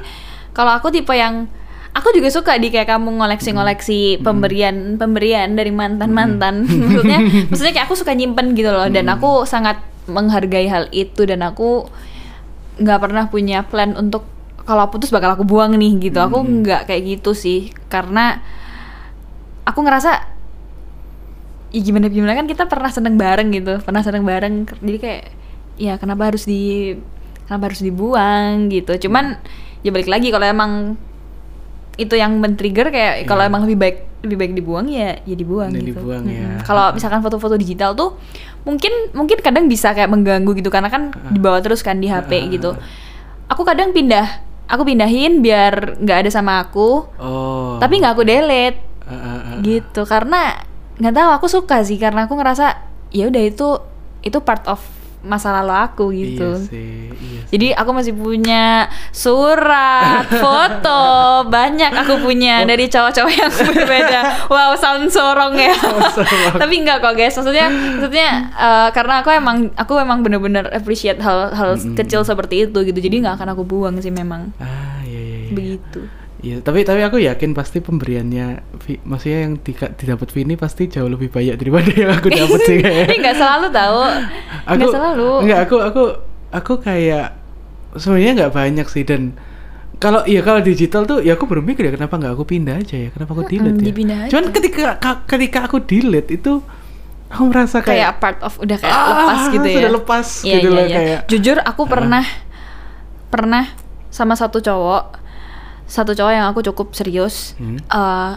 [0.53, 1.49] kalau aku tipe yang
[1.95, 6.67] aku juga suka di kayak kamu ngoleksi-ngoleksi pemberian pemberian dari mantan mantan.
[6.91, 7.19] maksudnya,
[7.49, 8.91] maksudnya kayak aku suka nyimpen gitu loh.
[8.91, 9.79] Dan aku sangat
[10.11, 11.23] menghargai hal itu.
[11.23, 11.87] Dan aku
[12.75, 14.27] nggak pernah punya plan untuk
[14.67, 16.19] kalau putus bakal aku buang nih gitu.
[16.19, 18.43] Aku nggak kayak gitu sih, karena
[19.63, 20.35] aku ngerasa
[21.75, 23.79] ya gimana gimana kan kita pernah seneng bareng gitu.
[23.79, 24.67] Pernah seneng bareng.
[24.83, 25.23] Jadi kayak
[25.79, 26.91] ya kenapa harus di
[27.47, 29.07] kenapa harus dibuang gitu.
[29.07, 29.39] Cuman
[29.79, 30.99] ya balik lagi kalau emang
[31.95, 33.49] itu yang men-trigger kayak kalau Iya.
[33.49, 35.87] emang lebih baik lebih baik dibuang ya ya dibuang Ya, gitu.
[35.95, 36.35] dibuang, Mm-mm.
[36.35, 36.49] ya.
[36.61, 38.17] Kalau misalkan foto-foto digital tuh
[38.61, 42.43] mungkin mungkin kadang bisa kayak mengganggu gitu karena kan dibawa terus kan di HP Ah.
[42.49, 42.69] gitu.
[43.45, 44.25] Aku kadang pindah,
[44.65, 47.77] aku pindahin biar nggak ada sama aku, Oh.
[47.77, 49.57] tapi nggak aku delete Ah, ah, ah.
[49.61, 50.57] gitu karena
[50.95, 52.81] nggak tahu aku suka sih karena aku ngerasa
[53.11, 53.67] ya udah itu
[54.19, 54.81] itu part of
[55.25, 56.55] masa lalu aku gitu.
[56.55, 57.51] Iya sih, iya sih.
[57.51, 61.01] Jadi aku masih punya surat, foto,
[61.47, 62.67] banyak aku punya Oh.
[62.67, 64.19] dari cowok-cowok yang berbeda.
[64.47, 65.73] Wow, sound sorong ya.
[65.75, 66.55] sorong.
[66.55, 71.75] Tapi enggak kok guys, maksudnya maksudnya eh, karena aku emang aku emang bener-bener appreciate hal-hal
[71.75, 71.95] Mm-mm.
[71.95, 72.95] kecil seperti itu gitu.
[72.95, 74.53] Jadi nggak akan aku buang sih memang.
[74.57, 75.51] Ah, iya iya iya.
[75.51, 75.99] Begitu.
[76.45, 78.61] Iya, tapi tapi aku yakin pasti pemberiannya
[79.01, 83.05] maksudnya yang di, didapat Vini pasti jauh lebih banyak daripada yang aku dapat sih kayak.
[83.09, 84.01] Ini nggak selalu tahu.
[84.63, 85.29] aku Nggak selalu.
[85.41, 86.03] Enggak, aku aku
[86.51, 87.33] aku kayak
[87.95, 89.33] sebenarnya nggak banyak sih dan
[89.95, 93.09] kalau iya kalau digital tuh ya aku berpikir ya kenapa nggak aku pindah aja ya
[93.09, 94.29] kenapa aku delete ya aja.
[94.29, 96.59] cuman ketika ka- ketika aku delete itu
[97.25, 99.73] aku merasa kayak kayak, part of udah kayak Ah, lepas gitu ya.
[99.73, 100.93] sudah lepas Iya, gitu iya, loh, iya.
[100.93, 101.89] kayak- Jujur aku Ah.
[101.89, 102.25] pernah
[103.25, 103.65] pernah
[104.09, 105.03] sama satu cowok
[105.85, 107.53] satu cowok yang aku cukup serius.
[107.55, 107.77] Hmm.
[107.77, 108.33] eh,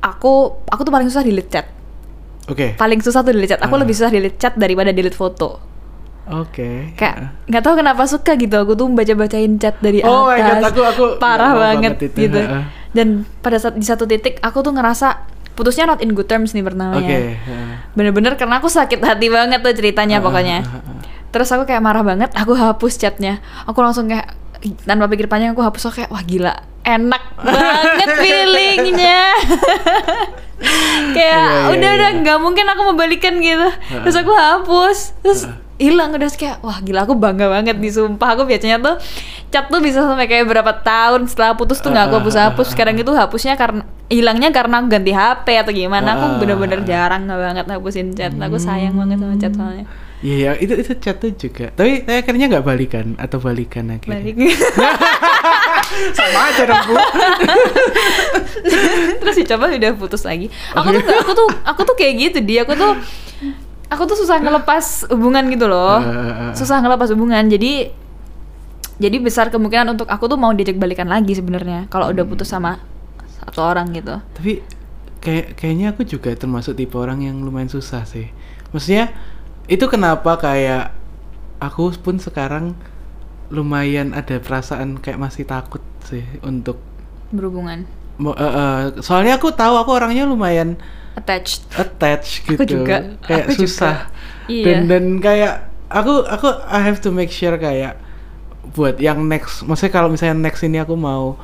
[0.00, 0.32] aku
[0.64, 1.66] aku tuh paling susah delete chat.
[2.44, 3.60] oke Paling susah tuh delete chat.
[3.60, 3.80] Aku Ah.
[3.80, 5.58] lebih susah delete chat daripada delete foto.
[6.24, 7.14] oke Kayak
[7.44, 8.54] nggak tahu kenapa suka gitu.
[8.56, 10.58] Aku tuh baca-bacain chat dari Oh my atas.
[10.60, 12.38] God, aku- aku parah banget, banget itu, gitu.
[12.40, 12.60] ha-ha.
[12.90, 13.06] Dan
[13.38, 16.96] pada saat di satu titik aku tuh ngerasa putusnya not in good terms nih pertamanya
[16.98, 17.76] oke ah.
[17.92, 20.58] bener-bener karena aku sakit hati banget tuh ceritanya Ah, pokoknya
[21.28, 24.32] terus aku kayak marah banget aku hapus chatnya aku langsung kayak
[24.86, 29.22] tanpa pikir panjang aku hapus kayak wah gila enak banget feelingnya.
[31.12, 31.98] Kayak Iya, iya, udah iya.
[31.98, 33.66] udah nggak mungkin aku membalikan gitu.
[34.06, 35.40] Terus aku hapus terus
[35.74, 38.38] hilang udah kayak wah gila aku bangga banget nih sumpah.
[38.38, 38.94] Aku biasanya tuh
[39.50, 42.94] chat tuh bisa sampai kayak berapa tahun setelah putus tuh nggak aku hapus hapus sekarang
[42.94, 46.14] itu hapusnya karena hilangnya karena aku ganti HP atau gimana.
[46.14, 48.30] Aku bener-bener jarang banget hapusin chat.
[48.30, 49.86] Aku sayang banget sama chat soalnya
[50.22, 51.68] Iya, iya, itu itu chat tuh juga.
[51.70, 54.22] Tapi tapi akhirnya nggak balikan atau balikan akhirnya.
[54.22, 54.36] balik
[56.14, 56.94] Sama aja dong, Bu.
[59.18, 62.62] terus dicoba udah putus lagi aku tuh nggak- aku tuh aku tuh kayak gitu dia
[62.62, 62.92] aku tuh
[63.88, 66.52] aku tuh susah ngelepas hubungan gitu loh Eh, eh, eh.
[66.54, 67.90] susah ngelepas hubungan jadi
[68.96, 72.78] jadi besar kemungkinan untuk aku tuh mau diajak balikan lagi sebenarnya kalau udah putus sama
[73.36, 74.62] satu orang gitu Tapi
[75.18, 78.26] kayak kayaknya aku juga termasuk tipe orang yang lumayan susah sih.
[78.70, 79.10] Maksudnya
[79.72, 80.92] itu kenapa kayak
[81.56, 82.76] aku pun sekarang
[83.48, 86.76] lumayan ada perasaan kayak masih takut sih untuk
[87.32, 87.88] berhubungan?
[88.20, 90.76] Eh, eh, soalnya aku tahu aku orangnya lumayan
[91.16, 91.64] attached.
[91.80, 92.60] attach gitu.
[92.60, 93.62] Aku juga, kayak aku juga.
[93.64, 93.96] susah.
[94.50, 94.64] Iya.
[94.68, 95.54] dan dan kayak
[95.88, 97.96] aku aku I have to make sure kayak
[98.76, 101.40] buat yang next maksudnya kalau misalnya next ini aku mau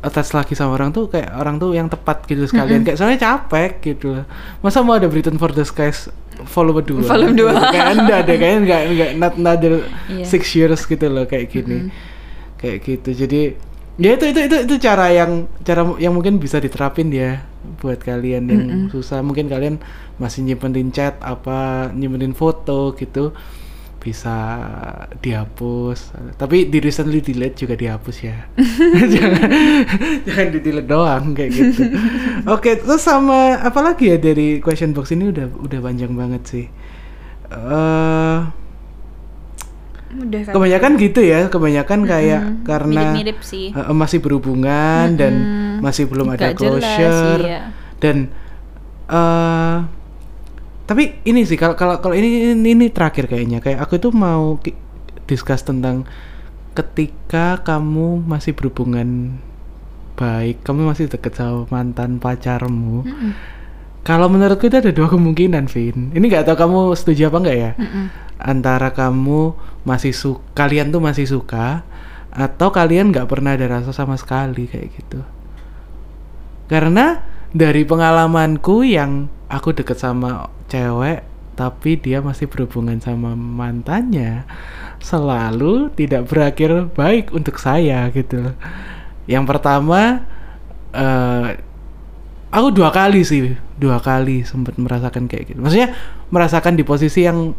[0.00, 2.84] attach lagi sama orang tuh kayak orang tuh yang tepat gitu sekalian.
[2.84, 4.24] Kayak soalnya capek gitu.
[4.64, 6.08] Masa mau ada Britain for the Skies
[6.44, 7.52] volume 2 Volume dua.
[7.68, 9.72] kayak enggak deh kayaknya enggak enggak not another
[10.06, 10.24] Iya.
[10.24, 11.88] six years gitu loh kayak gini.
[12.56, 13.10] Kayak gitu.
[13.16, 13.40] Jadi
[13.96, 17.44] ya itu itu itu itu cara yang cara yang mungkin bisa diterapin ya
[17.78, 19.20] buat kalian yang susah.
[19.20, 19.76] Mungkin kalian
[20.16, 23.32] masih nyimpenin chat apa nyimpenin foto gitu
[24.00, 24.36] bisa
[25.20, 26.16] dihapus.
[26.40, 28.48] Tapi di recently delete juga dihapus ya.
[29.12, 29.44] Jangan
[30.24, 31.82] jangan di delete doang kayak gitu.
[32.48, 35.28] Oke terus sama apa lagi ya dari question box ini?
[35.28, 36.66] Udah udah panjang banget sih.
[37.52, 38.38] Eh
[40.10, 41.40] udah kan kebanyakan gitu ya.
[41.52, 43.70] Kebanyakan kayak karena mirip-mirip sih.
[43.70, 45.34] Eh, masih berhubungan dan
[45.84, 47.60] masih belum ada Nggak jelas, closure iya.
[48.00, 48.16] dan
[49.12, 49.99] eh
[50.90, 53.62] tapi ini sih kalau kalau kalau ini, ini ini terakhir kayaknya.
[53.62, 54.58] Kayak aku tuh mau
[55.30, 56.02] discuss tentang
[56.74, 59.38] ketika kamu masih berhubungan
[60.18, 63.06] baik kamu masih deket sama mantan pacarmu.
[63.06, 63.32] Mm-mm.
[64.02, 66.10] kalau menurutku itu ada dua kemungkinan Vin.
[66.10, 67.72] Ini nggak tahu kamu setuju apa nggak ya?
[67.78, 68.04] Mm-mm.
[68.42, 69.54] antara kamu
[69.86, 71.86] masih su kalian tuh masih suka
[72.34, 75.22] atau kalian nggak pernah ada rasa sama sekali kayak gitu.
[76.66, 77.22] Karena
[77.54, 81.26] dari pengalamanku yang aku deket sama cewek
[81.58, 84.48] tapi dia masih berhubungan sama mantannya
[85.02, 88.56] selalu tidak berakhir baik untuk saya gitu loh.
[89.28, 90.24] Yang pertama
[90.96, 91.60] eh
[92.50, 95.60] aku dua kali sih dua kali sempat merasakan kayak gitu.
[95.60, 95.92] Maksudnya
[96.32, 97.52] merasakan di posisi yang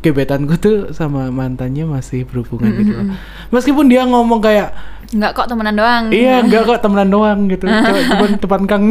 [0.00, 3.06] gebetanku tuh sama mantannya masih berhubungan gitu loh.
[3.54, 4.74] meskipun dia ngomong kayak
[5.14, 6.04] nggak kok temenan doang.
[6.10, 7.64] Iya enggak kok temenan doang gitu.
[8.08, 8.82] Cuma depan kang.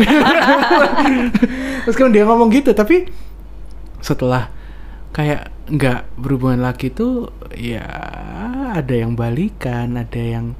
[1.89, 3.11] Meskipun dia ngomong gitu tapi
[4.04, 4.51] setelah
[5.16, 7.88] kayak nggak berhubungan lagi tuh ya
[8.76, 10.60] ada yang balikan ada yang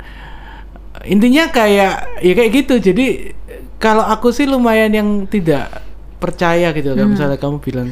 [1.04, 2.80] intinya kayak ya kayak gitu.
[2.80, 3.36] Jadi
[3.82, 5.84] kalau aku sih lumayan yang tidak
[6.24, 6.96] percaya gitu.
[6.96, 7.92] Kan misalnya kamu bilang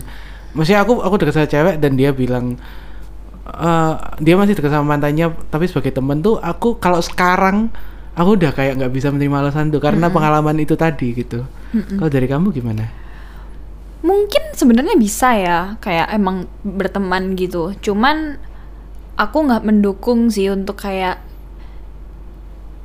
[0.55, 2.55] maksudnya aku aku dekat sama cewek dan dia bilang
[3.51, 3.93] eh
[4.23, 7.67] dia masih dekat sama mantannya tapi sebagai temen tuh aku kalau sekarang
[8.15, 11.43] aku udah kayak nggak bisa menerima alasan tuh karena pengalaman itu tadi gitu.
[11.99, 12.87] Kalau dari kamu gimana
[14.01, 17.77] Mungkin sebenarnya bisa ya, kayak emang berteman gitu.
[17.81, 18.41] Cuman
[19.17, 21.21] aku nggak mendukung sih untuk kayak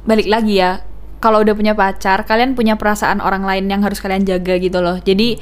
[0.04, 0.84] balik lagi ya.
[1.16, 5.00] Kalau udah punya pacar, kalian punya perasaan orang lain yang harus kalian jaga gitu loh.
[5.00, 5.40] Jadi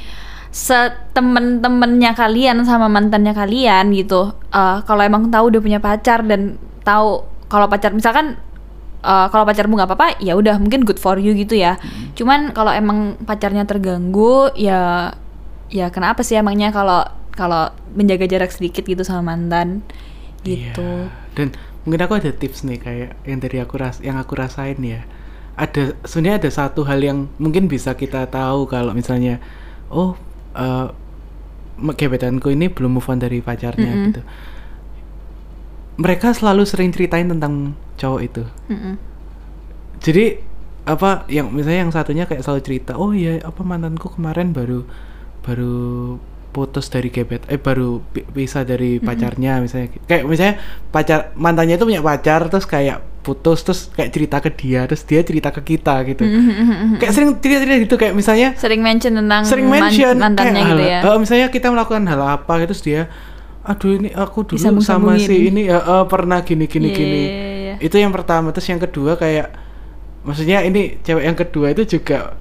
[0.54, 4.30] setemen-temennya kalian sama mantannya kalian gitu.
[4.54, 6.54] eh, kalau emang tahu udah punya pacar dan
[6.86, 8.38] tahu kalau pacar misalkan
[9.02, 11.74] eh, kalau pacarmu nggak apa-apa ya udah mungkin good for you gitu ya.
[12.14, 15.10] Cuman kalau emang pacarnya terganggu ya
[15.72, 17.04] ya kenapa sih emangnya kalau
[17.34, 19.82] kalau menjaga jarak sedikit gitu sama mantan
[20.46, 20.80] gitu.
[20.80, 21.10] Iya.
[21.34, 25.02] Dan mungkin aku ada tips nih kayak yang dari aku ras yang aku rasain ya.
[25.54, 29.42] Ada sebenarnya ada satu hal yang mungkin bisa kita tahu kalau misalnya
[29.90, 30.14] oh
[30.54, 30.88] eh
[31.74, 34.06] gebetanku ini belum move on dari pacarnya Mm-mm.
[34.10, 34.22] gitu.
[35.98, 38.42] Mereka selalu sering ceritain tentang cowok itu.
[38.70, 38.94] Mm-mm.
[39.98, 40.38] Jadi
[40.84, 44.84] apa yang misalnya yang satunya kayak selalu cerita, oh iya apa mantanku kemarin baru
[45.44, 46.16] baru
[46.50, 47.98] putus dari gebet eh baru
[48.30, 50.54] pisah dari pacarnya misalnya kayak misalnya
[50.88, 55.20] pacar mantannya itu punya pacar terus kayak putus terus kayak cerita ke dia terus dia
[55.20, 56.96] cerita ke kita gitu Mm-hmm.
[56.96, 60.84] kayak sering cerita-cerita gitu kayak misalnya Sering mention tentang sering man- mention mantannya kayak gitu
[60.84, 60.98] ya.
[61.02, 63.02] eh, misalnya kita melakukan hal apa gitu terus dia
[63.62, 65.26] aduh ini aku dulu sama Disambung-sambungin.
[65.26, 67.74] si ini ya eh, pernah gini gini Iya, gini iya, iya.
[67.80, 69.50] itu yang pertama terus yang kedua kayak
[70.22, 72.36] maksudnya ini cewek yang kedua itu juga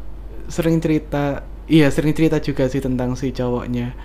[0.46, 3.96] sering cerita iya sering cerita juga sih tentang si cowoknya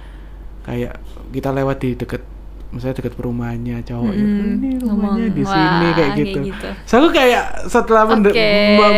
[0.63, 2.23] kayak kita lewat di deket
[2.69, 4.55] misalnya deket perumahannya cowoknya Mm-mm.
[4.55, 6.39] ini rumahnya di sini kayak kayak gitu.
[6.45, 6.69] gitu.
[6.85, 8.29] So aku kayak setelah me-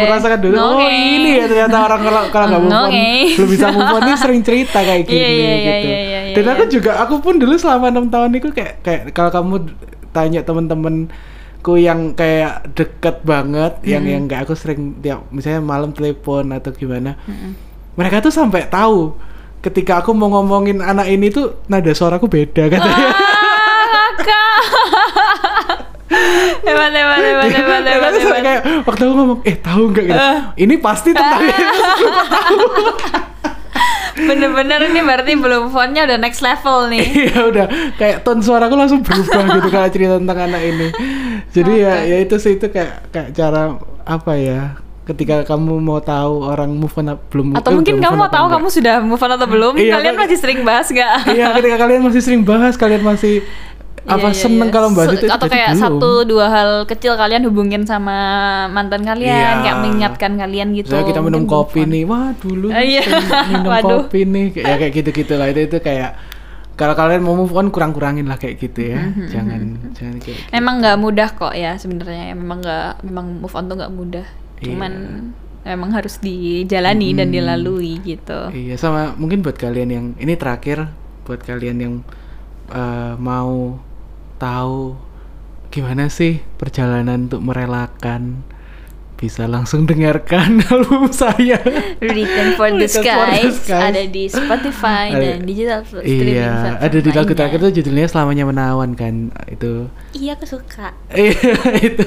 [0.03, 0.91] merasakan dulu oh Oke.
[0.91, 2.91] ini ya ternyata orang kalau kalau nggak move on
[3.31, 5.87] belum bisa move on ini sering cerita kayak Iya, gini iya, iya, gitu.
[5.87, 6.53] iya, iya, Dan iya.
[6.53, 9.55] aku juga aku pun dulu selama enam tahun itu kayak kayak kalau kamu
[10.11, 16.51] tanya temen-temenku yang kayak deket banget yang yang kayak aku sering tiap misalnya malam telepon
[16.51, 17.70] atau gimana Mm-mm.
[18.01, 19.13] Mereka tuh sampai tahu
[19.61, 23.13] ketika aku mau ngomongin anak ini tuh nada suaraku beda katanya
[26.61, 28.41] hebat, hebat, hebat, hebat, Ya, hebat, hebat.
[28.41, 30.39] kayak waktu aku ngomong eh tahu nggak gitu Eh.
[30.59, 31.43] ini pasti tentang
[34.21, 37.01] Bener-bener ini berarti belum fontnya udah next level nih.
[37.25, 40.89] Iya udah kayak ton suaraku langsung berubah gitu kalau cerita tentang anak ini.
[41.49, 42.05] Jadi ya Oke.
[42.05, 44.77] ya itu sih itu kayak kayak cara apa ya
[45.11, 48.57] ketika kamu mau tahu orang move on belum Atau eh, mungkin kamu mau tahu enggak.
[48.57, 49.75] kamu sudah move on atau belum?
[49.75, 51.13] Iya, Kalian masih sering bahas gak?
[51.27, 53.43] Iya ketika kalian masih sering bahas kalian masih
[54.03, 54.75] apa Iya, iya, seneng iya.
[54.75, 55.83] kalau bahas itu atau kayak belum.
[55.83, 58.17] satu dua hal kecil kalian hubungin sama
[58.67, 59.61] mantan kalian Iya.
[59.61, 63.05] kayak mengingatkan kalian gitu Misalnya kita minum Mungkin kopi nih, wah dulu Ah, iya.
[63.51, 64.09] minum Waduh.
[64.09, 66.17] kopi nih, kayak ya kayak gitu-gitu lah itu itu kayak
[66.73, 69.61] kalau kalian mau move on kurang-kurangin lah kayak gitu ya, Mm-hmm, jangan
[69.93, 70.49] jangan kayak gitu.
[70.51, 74.27] emang nggak mudah kok ya sebenarnya memang nggak memang move on tuh nggak mudah
[74.61, 74.93] Cuman
[75.61, 77.37] memang harus dijalani dan Hmm.
[77.37, 80.89] dilalui gitu Iya sama mungkin buat kalian yang ini terakhir
[81.25, 81.95] buat kalian yang
[82.71, 83.77] eh, mau
[84.37, 84.97] tahu
[85.69, 88.41] gimana sih perjalanan untuk merelakan
[89.21, 91.61] bisa langsung dengarkan album saya.
[92.01, 96.81] Written for the Written for the Skies ada di Spotify Ada- dan digital streaming Iya,
[96.81, 99.93] ada di lagu terakhir tuh judulnya selamanya menawan kan itu.
[100.11, 101.53] iya aku suka Iya
[101.93, 102.07] itu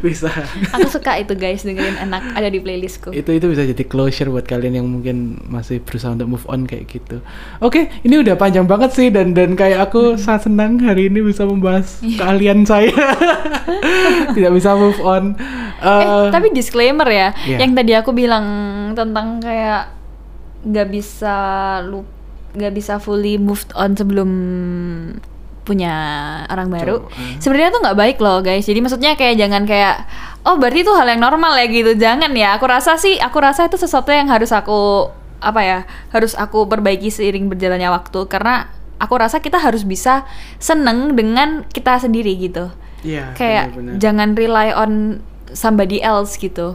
[0.00, 0.32] bisa.
[0.70, 4.42] aku suka itu guys dengerin enak ada di playlistku itu itu bisa jadi closure buat
[4.44, 7.20] kalian yang mungkin masih berusaha untuk move on kayak gitu.
[7.58, 11.44] Oke, ini udah panjang banget sih dan dan kayak aku sangat senang hari ini bisa
[11.44, 12.88] membahas keahlian saya.
[14.34, 15.36] Tidak bisa move on.
[15.76, 17.34] eh Eh, tapi disclaimer ya.
[17.44, 17.58] Iya.
[17.60, 18.46] yang tadi aku bilang
[18.94, 19.92] tentang kayak
[20.64, 21.36] nggak bisa
[21.84, 22.06] lu
[22.54, 24.30] nggak bisa fully moved on sebelum
[25.64, 25.94] punya
[26.52, 27.08] orang baru.
[27.16, 27.40] Eh.
[27.40, 28.68] sebenarnya tuh nggak baik loh guys.
[28.68, 30.06] Jadi maksudnya kayak jangan kayak
[30.44, 31.92] oh berarti itu hal yang normal ya gitu.
[31.96, 32.54] Jangan ya.
[32.60, 35.10] Aku rasa sih aku rasa itu sesuatu yang harus aku
[35.44, 35.78] apa ya
[36.14, 38.28] harus aku perbaiki seiring berjalannya waktu.
[38.28, 38.68] Karena
[39.00, 40.28] aku rasa kita harus bisa
[40.60, 42.70] seneng dengan kita sendiri gitu.
[43.04, 44.00] Iya, kayak benar-benar.
[44.00, 44.92] jangan rely on
[45.54, 46.74] somebody else gitu.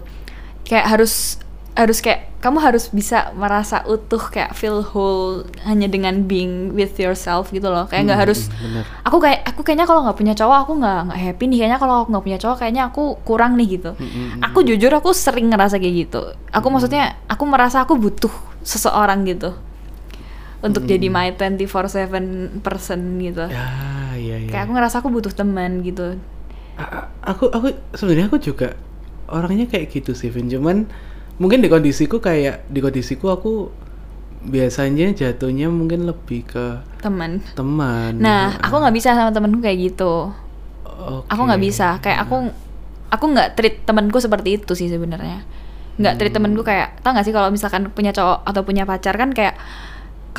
[0.64, 1.38] Kayak harus
[1.78, 7.52] harus kayak kamu harus bisa merasa utuh kayak feel whole hanya dengan being with yourself
[7.52, 7.84] gitu loh.
[7.88, 8.84] Kayak nggak Hmm, harus hmm, benar.
[9.04, 11.58] aku kayak aku kayaknya kalau nggak punya cowok aku nggak nggak happy nih.
[11.60, 13.92] Kayaknya kalau aku nggak punya cowok kayaknya aku kurang nih gitu.
[13.94, 14.40] Hmm, hmm, hmm.
[14.44, 16.22] aku jujur aku sering ngerasa kayak gitu.
[16.50, 18.32] Aku maksudnya aku merasa aku butuh
[18.64, 19.52] seseorang gitu.
[20.60, 20.92] Untuk Hmm.
[20.92, 23.48] jadi my 24/7 person gitu.
[23.48, 23.68] Ya,
[24.16, 24.50] iya iya.
[24.50, 26.20] kayak aku ngerasa aku butuh teman gitu
[27.24, 28.74] aku aku sebenarnya aku juga
[29.30, 30.50] orangnya kayak gitu sih Vin.
[30.50, 30.90] Cuman
[31.38, 33.72] mungkin di kondisiku kayak di kondisiku aku
[34.40, 36.66] biasanya jatuhnya mungkin lebih ke
[37.04, 37.44] teman.
[37.54, 38.18] teman.
[38.20, 40.32] Nah aku nggak bisa sama temenku kayak gitu.
[41.00, 41.28] Oke.
[41.32, 42.00] aku nggak bisa.
[42.04, 42.52] Kayak aku
[43.10, 45.44] aku nggak treat temenku seperti itu sih sebenarnya.
[46.00, 46.40] Nggak treat Hmm.
[46.40, 49.60] temenku kayak tau nggak sih kalau misalkan punya cowok atau punya pacar kan kayak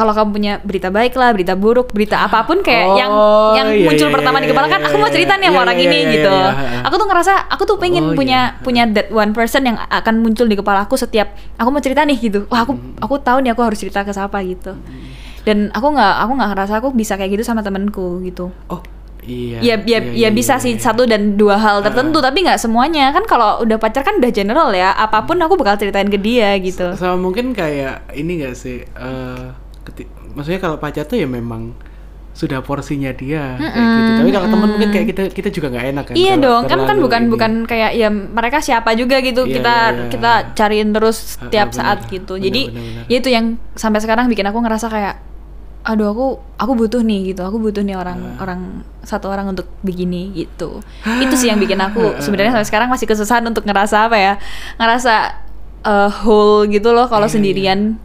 [0.00, 3.68] kalau kamu punya berita baik lah berita buruk berita apa pun kayak yang Oh, yang
[3.68, 5.52] iya, muncul iya, pertama iya, di kepala iya, kan aku iya, mau cerita nih sama
[5.52, 6.32] iya, orang iya, ini iya, gitu.
[6.32, 6.80] iya, iya.
[6.80, 8.62] aku tuh ngerasa aku tuh pengen Oh, punya iya.
[8.64, 12.16] punya that one person yang akan muncul di kepala aku setiap aku mau cerita nih
[12.16, 12.48] gitu.
[12.48, 12.96] Wah aku Hmm.
[12.96, 14.72] aku tahu nih aku harus cerita ke siapa gitu.
[15.40, 18.48] Dan aku nggak aku nggak ngerasa aku bisa kayak gitu sama temenku gitu.
[18.66, 18.80] Oh
[19.20, 20.80] iya ya ya, ya bisa sih iya.
[20.80, 23.12] satu dan dua hal tertentu tapi nggak semuanya.
[23.12, 26.56] Kan kalau udah pacar kan udah general ya apa pun aku bakal ceritain ke dia
[26.56, 26.96] gitu.
[26.96, 29.59] Sama mungkin kayak ini gak sih keti-
[30.40, 31.76] maksudnya kalau pacar tuh ya memang
[32.30, 34.10] sudah porsinya dia kayak gitu.
[34.22, 36.78] Tapi kalau teman mungkin kayak kita kita juga nggak enak kan iya kalau dong kan
[36.88, 37.30] kan bukan ini.
[37.36, 39.44] bukan kayak ya mereka siapa juga gitu.
[39.44, 40.08] Iya, kita iya, iya.
[40.08, 42.38] kita cariin terus setiap ah, saat gitu.
[42.38, 42.62] Benar, jadi
[43.10, 45.14] ya itu yang sampai sekarang bikin aku ngerasa kayak
[45.80, 46.26] aduh aku
[46.56, 47.42] aku butuh nih gitu.
[47.42, 48.46] Aku butuh nih orang Ah.
[48.46, 50.80] orang satu orang untuk begini gitu.
[51.20, 54.34] Itu sih yang bikin aku sebenarnya sampai sekarang masih kesusahan untuk ngerasa apa ya
[54.78, 55.14] ngerasa
[55.82, 57.98] uh, whole gitu loh kalau Iya, sendirian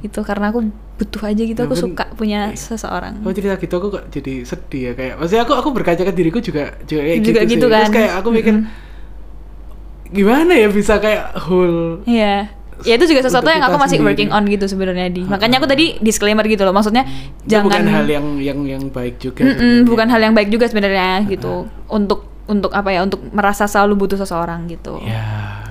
[0.00, 0.60] gitu karena aku
[0.96, 4.82] butuh aja gitu Ya aku suka punya seseorang Oh cerita gitu aku kok jadi sedih
[4.82, 7.70] ya kayak maksudnya aku aku berkaca ke diriku juga juga kayak Juga gitu, gitu sih.
[7.70, 7.92] Terus kan.
[7.92, 8.54] kayak aku mikir
[10.08, 12.54] gimana ya bisa kayak whole Iya.
[12.78, 14.04] Ya itu juga sesuatu yang aku masih sendiri.
[14.06, 15.24] working on gitu sebenarnya di.
[15.24, 16.70] Makanya aku tadi disclaimer gitu loh.
[16.70, 19.88] Maksudnya itu jangan bukan hal yang yang yang baik juga Mm-mm, sebenarnya.
[19.88, 21.54] bukan hal yang baik juga sebenarnya gitu.
[21.88, 23.00] Untuk untuk apa ya?
[23.00, 25.00] Untuk merasa selalu butuh seseorang gitu.
[25.00, 25.24] ya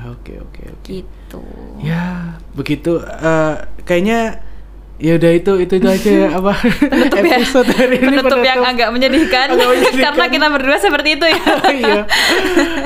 [0.03, 1.41] oke oke oke Gitu.
[1.80, 2.14] ya
[2.56, 3.53] begitu eh,
[3.84, 4.39] kayaknya
[4.95, 6.56] ya udah itu itu itu aja ya apa
[6.88, 7.36] Penutup ya.
[7.36, 10.01] episode hari ini Penutup yang agak menyedihkan, Agak menyedihkan.
[10.08, 11.41] karena kita berdua seperti itu ya.
[11.76, 12.01] iya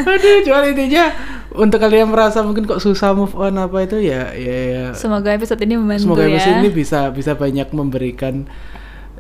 [0.04, 1.06] aduh cuman intinya
[1.52, 4.84] untuk kalian merasa mungkin kok susah move on apa itu ya ya, ya.
[4.94, 6.34] Semoga episode ini membantu semoga ya.
[6.34, 8.50] episode ini bisa bisa banyak memberikan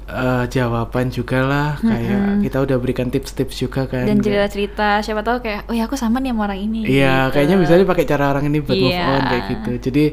[0.07, 5.41] eh, jawaban juga lah kayak kita udah berikan tips-tips juga kan Dan cerita-cerita siapa tahu
[5.41, 6.89] kayak, oh ya aku sama nih sama orang ini.
[6.89, 7.33] Iya, gitu.
[7.35, 9.05] kayaknya bisa dipakai cara orang ini buat move Iya.
[9.07, 9.71] on kayak gitu.
[9.85, 10.05] Jadi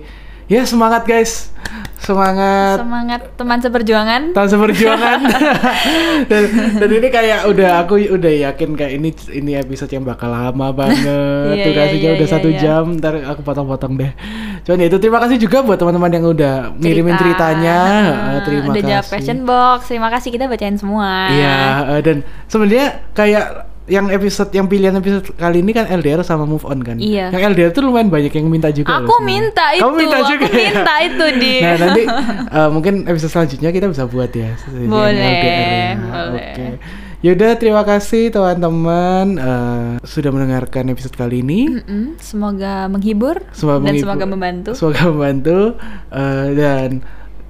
[0.46, 1.50] ya semangat guys,
[1.96, 4.30] semangat Semangat teman seperjuangan.
[4.30, 5.18] tahun seperjuangan.
[6.30, 6.42] dan,
[6.76, 11.02] dan ini kayak udah aku udah yakin kayak ini ini episode yang bakal lama banget.
[11.52, 12.58] Iya, Durasinya iya, udah iya, satu iya.
[12.60, 12.84] jam.
[12.94, 14.12] Ntar aku potong-potong deh.
[14.62, 17.22] Cuman ya itu terima kasih juga buat teman-teman yang udah ngirimin Cerita.
[17.24, 17.78] ceritanya.
[17.82, 18.86] Heeh, Eh, terima udah kasih.
[18.88, 19.78] jawab question box.
[19.88, 21.10] Terima kasih kita bacain semua.
[21.28, 21.58] Iya,
[21.90, 22.16] eh, dan
[22.46, 23.46] sebenarnya kayak
[23.86, 26.96] yang episode yang pilihan episode kali ini kan LDR sama move on kan.
[26.96, 27.30] Iya.
[27.30, 28.98] Yang LDR tuh lumayan banyak yang minta juga.
[28.98, 30.58] Aku loh minta itu, Kamu minta aku juga ya?
[30.60, 31.54] minta itu, Di.
[31.60, 32.02] Nah nanti
[32.58, 34.58] eh, mungkin episode selanjutnya kita bisa buat ya.
[34.66, 35.90] Boleh, LDR ya.
[35.96, 36.50] boleh.
[36.50, 36.66] Oke.
[37.18, 41.70] Yaudah terima kasih teman-teman eh, sudah mendengarkan episode kali ini.
[41.72, 44.70] Mm-mm, Semoga menghibur Semoga dan menghibur- semoga membantu.
[44.74, 45.58] Semoga membantu
[46.10, 46.90] eh, dan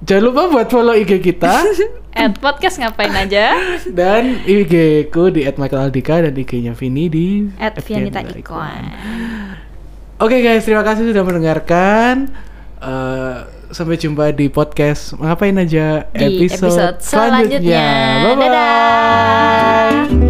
[0.03, 1.63] jangan lupa buat follow IG kita.
[2.17, 3.77] At podcast ngapain aja?
[3.85, 8.25] Dan IG ku di @michaelaldika dan IG-nya Vini di At Vianita.
[10.17, 12.33] Oke guys, terima kasih sudah mendengarkan.
[12.77, 13.37] Eh,
[13.73, 17.85] sampai jumpa di podcast ngapain aja Di episode selanjutnya.
[18.25, 18.49] Bye bye.
[18.49, 20.26] Dadah.